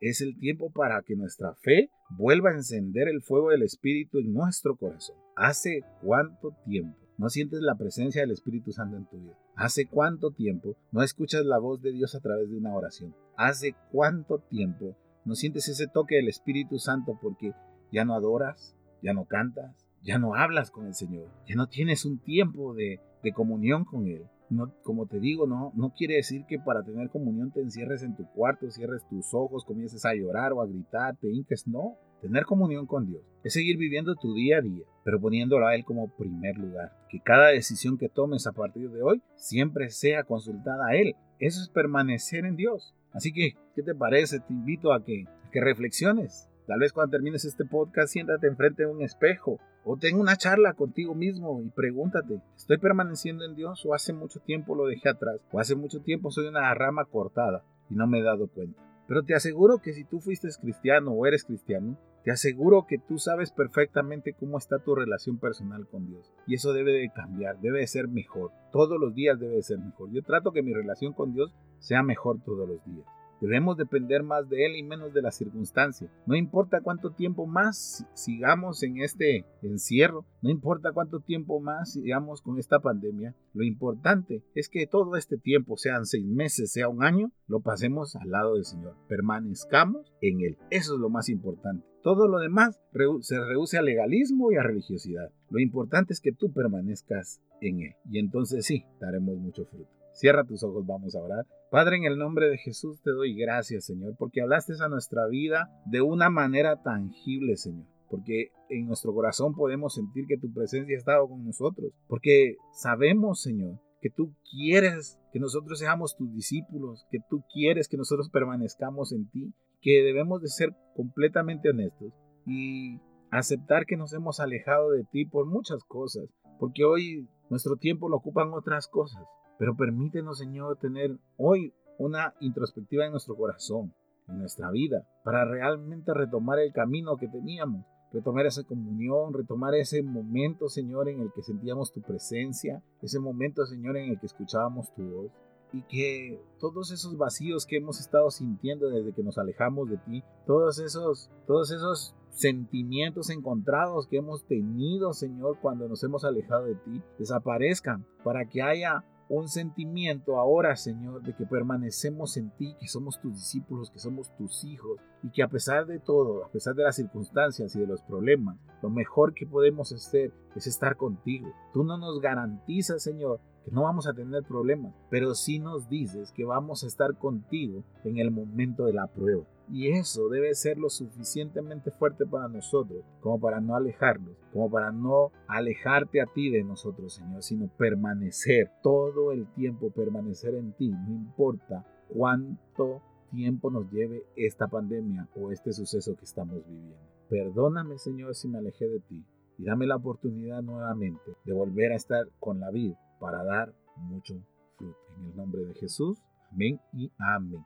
es 0.00 0.20
el 0.20 0.38
tiempo 0.38 0.70
para 0.72 1.02
que 1.02 1.16
nuestra 1.16 1.54
fe 1.54 1.90
vuelva 2.10 2.50
a 2.50 2.54
encender 2.54 3.08
el 3.08 3.22
fuego 3.22 3.50
del 3.50 3.62
Espíritu 3.62 4.18
en 4.18 4.32
nuestro 4.32 4.76
corazón. 4.76 5.16
¿Hace 5.36 5.82
cuánto 6.02 6.56
tiempo 6.64 6.98
no 7.18 7.28
sientes 7.28 7.60
la 7.60 7.76
presencia 7.76 8.22
del 8.22 8.32
Espíritu 8.32 8.72
Santo 8.72 8.96
en 8.96 9.06
tu 9.06 9.18
vida? 9.18 9.38
¿Hace 9.54 9.86
cuánto 9.86 10.32
tiempo 10.32 10.76
no 10.90 11.02
escuchas 11.02 11.44
la 11.44 11.58
voz 11.58 11.82
de 11.82 11.92
Dios 11.92 12.14
a 12.14 12.20
través 12.20 12.50
de 12.50 12.56
una 12.56 12.74
oración? 12.74 13.14
¿Hace 13.36 13.76
cuánto 13.92 14.38
tiempo 14.38 14.96
no 15.24 15.34
sientes 15.34 15.68
ese 15.68 15.86
toque 15.86 16.16
del 16.16 16.28
Espíritu 16.28 16.78
Santo 16.78 17.18
porque 17.20 17.52
ya 17.90 18.04
no 18.04 18.14
adoras, 18.14 18.74
ya 19.02 19.12
no 19.12 19.24
cantas, 19.24 19.86
ya 20.02 20.18
no 20.18 20.34
hablas 20.34 20.70
con 20.70 20.86
el 20.86 20.94
Señor, 20.94 21.28
ya 21.46 21.54
no 21.54 21.68
tienes 21.68 22.04
un 22.04 22.18
tiempo 22.18 22.74
de, 22.74 23.00
de 23.22 23.32
comunión 23.32 23.84
con 23.84 24.06
Él? 24.06 24.26
no, 24.52 24.72
como 24.82 25.06
te 25.06 25.18
digo, 25.18 25.46
no, 25.46 25.72
no 25.74 25.92
quiere 25.96 26.16
decir 26.16 26.44
que 26.46 26.58
para 26.58 26.82
tener 26.82 27.10
comunión 27.10 27.50
te 27.50 27.60
encierres 27.60 28.02
en 28.02 28.14
tu 28.14 28.26
cuarto, 28.32 28.70
cierres 28.70 29.06
tus 29.08 29.32
ojos, 29.34 29.64
comiences 29.64 30.04
a 30.04 30.14
llorar 30.14 30.52
o 30.52 30.60
a 30.60 30.66
gritar, 30.66 31.16
te 31.16 31.30
hinques. 31.30 31.66
No, 31.66 31.96
tener 32.22 32.44
comunión 32.44 32.86
con 32.86 33.06
Dios 33.06 33.22
es 33.42 33.52
seguir 33.52 33.76
viviendo 33.76 34.14
tu 34.14 34.34
día 34.34 34.58
a 34.58 34.60
día, 34.60 34.84
pero 35.04 35.20
poniéndolo 35.20 35.66
a 35.66 35.74
Él 35.74 35.84
como 35.84 36.14
primer 36.16 36.56
lugar. 36.56 36.92
Que 37.10 37.20
cada 37.20 37.48
decisión 37.48 37.98
que 37.98 38.08
tomes 38.08 38.46
a 38.46 38.52
partir 38.52 38.90
de 38.90 39.02
hoy 39.02 39.20
siempre 39.34 39.90
sea 39.90 40.22
consultada 40.22 40.86
a 40.86 40.94
Él. 40.94 41.16
Eso 41.40 41.60
es 41.60 41.68
permanecer 41.68 42.46
en 42.46 42.54
Dios. 42.56 42.94
Así 43.12 43.32
que, 43.32 43.56
¿qué 43.74 43.82
te 43.82 43.94
parece? 43.94 44.38
Te 44.38 44.52
invito 44.52 44.92
a 44.92 45.04
que, 45.04 45.24
reflexiones. 45.52 46.48
Tal 46.66 46.78
vez 46.78 46.92
cuando 46.92 47.10
termines 47.10 47.44
este 47.44 47.64
podcast, 47.64 48.12
siéntate 48.12 48.46
enfrente 48.46 48.84
de 48.84 48.90
un 48.90 49.02
espejo 49.02 49.58
o 49.84 49.96
ten 49.96 50.18
una 50.18 50.36
charla 50.36 50.74
contigo 50.74 51.14
mismo 51.14 51.60
y 51.60 51.68
pregúntate, 51.70 52.40
¿estoy 52.56 52.78
permaneciendo 52.78 53.44
en 53.44 53.56
Dios 53.56 53.84
o 53.84 53.94
hace 53.94 54.12
mucho 54.12 54.38
tiempo 54.38 54.76
lo 54.76 54.86
dejé 54.86 55.08
atrás? 55.08 55.40
¿O 55.50 55.58
hace 55.58 55.74
mucho 55.74 56.00
tiempo 56.00 56.30
soy 56.30 56.46
una 56.46 56.72
rama 56.72 57.04
cortada 57.04 57.64
y 57.90 57.96
no 57.96 58.06
me 58.06 58.20
he 58.20 58.22
dado 58.22 58.46
cuenta? 58.46 58.80
Pero 59.08 59.24
te 59.24 59.34
aseguro 59.34 59.78
que 59.78 59.92
si 59.92 60.04
tú 60.04 60.20
fuiste 60.20 60.48
cristiano 60.60 61.10
o 61.10 61.26
eres 61.26 61.44
cristiano, 61.44 61.98
te 62.24 62.30
aseguro 62.30 62.86
que 62.86 62.98
tú 62.98 63.18
sabes 63.18 63.50
perfectamente 63.50 64.32
cómo 64.32 64.58
está 64.58 64.78
tu 64.78 64.94
relación 64.94 65.38
personal 65.38 65.86
con 65.88 66.06
Dios. 66.06 66.32
Y 66.46 66.54
eso 66.54 66.72
debe 66.72 66.92
de 66.92 67.10
cambiar, 67.10 67.60
debe 67.60 67.80
de 67.80 67.86
ser 67.86 68.08
mejor. 68.08 68.52
Todos 68.70 69.00
los 69.00 69.14
días 69.14 69.38
debe 69.40 69.56
de 69.56 69.62
ser 69.62 69.78
mejor. 69.78 70.10
Yo 70.12 70.22
trato 70.22 70.52
que 70.52 70.62
mi 70.62 70.72
relación 70.72 71.12
con 71.12 71.34
Dios 71.34 71.52
sea 71.78 72.02
mejor 72.02 72.40
todos 72.44 72.68
los 72.68 72.84
días. 72.84 73.06
Debemos 73.42 73.76
depender 73.76 74.22
más 74.22 74.48
de 74.48 74.66
Él 74.66 74.76
y 74.76 74.84
menos 74.84 75.12
de 75.12 75.20
la 75.20 75.32
circunstancia. 75.32 76.08
No 76.26 76.36
importa 76.36 76.80
cuánto 76.80 77.10
tiempo 77.10 77.44
más 77.44 78.06
sigamos 78.14 78.84
en 78.84 78.98
este 78.98 79.44
encierro, 79.62 80.24
no 80.42 80.48
importa 80.48 80.92
cuánto 80.92 81.18
tiempo 81.18 81.58
más 81.58 81.94
sigamos 81.94 82.40
con 82.40 82.60
esta 82.60 82.78
pandemia, 82.78 83.34
lo 83.52 83.64
importante 83.64 84.44
es 84.54 84.68
que 84.68 84.86
todo 84.86 85.16
este 85.16 85.38
tiempo, 85.38 85.76
sean 85.76 86.06
seis 86.06 86.24
meses, 86.24 86.70
sea 86.70 86.88
un 86.88 87.02
año, 87.02 87.32
lo 87.48 87.58
pasemos 87.58 88.14
al 88.14 88.30
lado 88.30 88.54
del 88.54 88.64
Señor. 88.64 88.94
Permanezcamos 89.08 90.14
en 90.20 90.42
Él. 90.42 90.56
Eso 90.70 90.94
es 90.94 91.00
lo 91.00 91.10
más 91.10 91.28
importante. 91.28 91.91
Todo 92.02 92.26
lo 92.26 92.38
demás 92.38 92.80
se 93.20 93.38
reduce 93.38 93.78
a 93.78 93.82
legalismo 93.82 94.50
y 94.50 94.56
a 94.56 94.62
religiosidad. 94.62 95.30
Lo 95.50 95.60
importante 95.60 96.12
es 96.12 96.20
que 96.20 96.32
tú 96.32 96.52
permanezcas 96.52 97.40
en 97.60 97.80
Él. 97.80 97.94
Y 98.10 98.18
entonces 98.18 98.66
sí, 98.66 98.84
daremos 99.00 99.36
mucho 99.38 99.64
fruto. 99.66 99.88
Cierra 100.12 100.44
tus 100.44 100.62
ojos, 100.62 100.84
vamos 100.84 101.14
a 101.14 101.22
orar. 101.22 101.46
Padre, 101.70 101.96
en 101.96 102.04
el 102.04 102.18
nombre 102.18 102.48
de 102.48 102.58
Jesús 102.58 103.00
te 103.02 103.12
doy 103.12 103.34
gracias, 103.34 103.86
Señor, 103.86 104.14
porque 104.18 104.42
hablaste 104.42 104.74
a 104.80 104.88
nuestra 104.88 105.26
vida 105.26 105.70
de 105.86 106.02
una 106.02 106.28
manera 106.28 106.82
tangible, 106.82 107.56
Señor. 107.56 107.86
Porque 108.10 108.50
en 108.68 108.86
nuestro 108.86 109.14
corazón 109.14 109.54
podemos 109.54 109.94
sentir 109.94 110.26
que 110.26 110.36
tu 110.36 110.52
presencia 110.52 110.96
ha 110.96 110.98
estado 110.98 111.28
con 111.28 111.44
nosotros. 111.44 111.92
Porque 112.08 112.56
sabemos, 112.72 113.40
Señor, 113.40 113.78
que 114.02 114.10
tú 114.10 114.34
quieres 114.50 115.18
que 115.32 115.38
nosotros 115.38 115.78
seamos 115.78 116.16
tus 116.16 116.34
discípulos, 116.34 117.06
que 117.10 117.20
tú 117.30 117.42
quieres 117.54 117.88
que 117.88 117.96
nosotros 117.96 118.28
permanezcamos 118.28 119.12
en 119.12 119.30
ti, 119.30 119.54
que 119.82 120.02
debemos 120.02 120.40
de 120.40 120.48
ser 120.48 120.74
completamente 120.94 121.70
honestos 121.70 122.12
y 122.46 122.98
aceptar 123.30 123.84
que 123.84 123.96
nos 123.96 124.12
hemos 124.12 124.40
alejado 124.40 124.90
de 124.90 125.04
ti 125.04 125.24
por 125.24 125.46
muchas 125.46 125.84
cosas, 125.84 126.28
porque 126.58 126.84
hoy 126.84 127.28
nuestro 127.50 127.76
tiempo 127.76 128.08
lo 128.08 128.16
ocupan 128.16 128.52
otras 128.52 128.88
cosas. 128.88 129.24
Pero 129.58 129.76
permítenos, 129.76 130.38
Señor, 130.38 130.78
tener 130.78 131.18
hoy 131.36 131.74
una 131.98 132.34
introspectiva 132.40 133.04
en 133.04 133.12
nuestro 133.12 133.36
corazón, 133.36 133.94
en 134.28 134.38
nuestra 134.38 134.70
vida, 134.70 135.06
para 135.24 135.44
realmente 135.44 136.14
retomar 136.14 136.58
el 136.58 136.72
camino 136.72 137.16
que 137.16 137.28
teníamos, 137.28 137.84
retomar 138.12 138.46
esa 138.46 138.64
comunión, 138.64 139.32
retomar 139.32 139.74
ese 139.74 140.02
momento, 140.02 140.68
Señor, 140.68 141.08
en 141.08 141.20
el 141.20 141.32
que 141.32 141.42
sentíamos 141.42 141.92
tu 141.92 142.02
presencia, 142.02 142.82
ese 143.00 143.18
momento, 143.18 143.64
Señor, 143.66 143.96
en 143.96 144.10
el 144.10 144.20
que 144.20 144.26
escuchábamos 144.26 144.92
tu 144.94 145.02
voz. 145.02 145.32
Y 145.72 145.82
que 145.82 146.40
todos 146.60 146.90
esos 146.90 147.16
vacíos 147.16 147.66
que 147.66 147.76
hemos 147.76 147.98
estado 148.00 148.30
sintiendo 148.30 148.88
desde 148.90 149.12
que 149.12 149.22
nos 149.22 149.38
alejamos 149.38 149.88
de 149.88 149.96
ti, 149.98 150.22
todos 150.46 150.78
esos, 150.78 151.30
todos 151.46 151.70
esos 151.70 152.14
sentimientos 152.30 153.30
encontrados 153.30 154.06
que 154.06 154.18
hemos 154.18 154.44
tenido, 154.46 155.12
Señor, 155.12 155.58
cuando 155.60 155.88
nos 155.88 156.02
hemos 156.02 156.24
alejado 156.24 156.64
de 156.64 156.74
ti, 156.74 157.02
desaparezcan 157.18 158.06
para 158.24 158.48
que 158.48 158.62
haya 158.62 159.04
un 159.28 159.48
sentimiento 159.48 160.38
ahora, 160.38 160.76
Señor, 160.76 161.22
de 161.22 161.34
que 161.34 161.46
permanecemos 161.46 162.36
en 162.36 162.50
ti, 162.50 162.76
que 162.78 162.86
somos 162.86 163.18
tus 163.18 163.32
discípulos, 163.32 163.90
que 163.90 163.98
somos 163.98 164.30
tus 164.36 164.62
hijos, 164.64 165.00
y 165.22 165.30
que 165.30 165.42
a 165.42 165.48
pesar 165.48 165.86
de 165.86 165.98
todo, 166.00 166.44
a 166.44 166.50
pesar 166.50 166.74
de 166.74 166.82
las 166.82 166.96
circunstancias 166.96 167.74
y 167.74 167.80
de 167.80 167.86
los 167.86 168.02
problemas, 168.02 168.58
lo 168.82 168.90
mejor 168.90 169.32
que 169.32 169.46
podemos 169.46 169.90
hacer 169.92 170.34
es 170.54 170.66
estar 170.66 170.96
contigo. 170.96 171.50
Tú 171.72 171.82
no 171.82 171.96
nos 171.96 172.20
garantizas, 172.20 173.02
Señor, 173.02 173.40
que 173.64 173.70
no 173.70 173.82
vamos 173.82 174.06
a 174.06 174.14
tener 174.14 174.42
problemas, 174.44 174.94
pero 175.10 175.34
sí 175.34 175.58
nos 175.58 175.88
dices 175.88 176.32
que 176.32 176.44
vamos 176.44 176.84
a 176.84 176.86
estar 176.86 177.16
contigo 177.18 177.84
en 178.04 178.18
el 178.18 178.30
momento 178.30 178.86
de 178.86 178.92
la 178.92 179.06
prueba. 179.06 179.44
Y 179.70 179.88
eso 179.88 180.28
debe 180.28 180.54
ser 180.54 180.76
lo 180.76 180.90
suficientemente 180.90 181.90
fuerte 181.90 182.26
para 182.26 182.48
nosotros, 182.48 183.04
como 183.20 183.40
para 183.40 183.60
no 183.60 183.74
alejarnos, 183.74 184.36
como 184.52 184.70
para 184.70 184.92
no 184.92 185.32
alejarte 185.46 186.20
a 186.20 186.26
ti 186.26 186.50
de 186.50 186.64
nosotros, 186.64 187.14
Señor, 187.14 187.42
sino 187.42 187.68
permanecer 187.78 188.70
todo 188.82 189.32
el 189.32 189.46
tiempo, 189.54 189.90
permanecer 189.90 190.54
en 190.56 190.72
ti, 190.72 190.90
no 190.90 191.14
importa 191.14 191.86
cuánto 192.08 193.00
tiempo 193.30 193.70
nos 193.70 193.90
lleve 193.90 194.24
esta 194.36 194.68
pandemia 194.68 195.28
o 195.34 195.50
este 195.50 195.72
suceso 195.72 196.16
que 196.16 196.24
estamos 196.24 196.66
viviendo. 196.66 196.98
Perdóname, 197.30 197.96
Señor, 197.96 198.34
si 198.34 198.48
me 198.48 198.58
alejé 198.58 198.86
de 198.88 199.00
ti 199.00 199.24
y 199.56 199.64
dame 199.64 199.86
la 199.86 199.96
oportunidad 199.96 200.60
nuevamente 200.62 201.32
de 201.44 201.52
volver 201.54 201.92
a 201.92 201.96
estar 201.96 202.26
con 202.38 202.60
la 202.60 202.70
vida 202.70 202.98
para 203.22 203.44
dar 203.44 203.72
mucho 203.96 204.34
fruto. 204.76 204.98
En 205.16 205.26
el 205.26 205.36
nombre 205.36 205.64
de 205.64 205.74
Jesús, 205.74 206.18
amén 206.50 206.80
y 206.92 207.12
amén. 207.18 207.64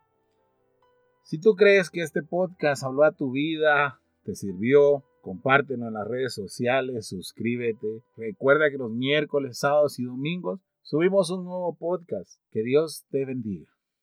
Si 1.25 1.41
tú 1.41 1.55
crees 1.55 1.89
que 1.89 2.03
este 2.03 2.23
podcast 2.23 2.85
habló 2.85 3.05
a 3.05 3.13
tu 3.13 3.31
vida, 3.31 3.99
te 4.23 4.35
sirvió, 4.35 5.03
compártelo 5.23 5.89
en 5.89 5.95
las 5.95 6.07
redes 6.07 6.35
sociales, 6.35 7.09
suscríbete. 7.09 8.03
Recuerda 8.19 8.71
que 8.71 8.77
los 8.77 8.91
miércoles, 8.91 9.59
sábados 9.59 9.99
y 9.99 10.05
domingos 10.05 10.61
subimos 10.83 11.31
un 11.31 11.45
nuevo 11.45 11.75
podcast. 11.75 12.39
Que 12.51 12.63
Dios 12.63 13.07
te 13.11 13.25
bendiga. 13.25 13.76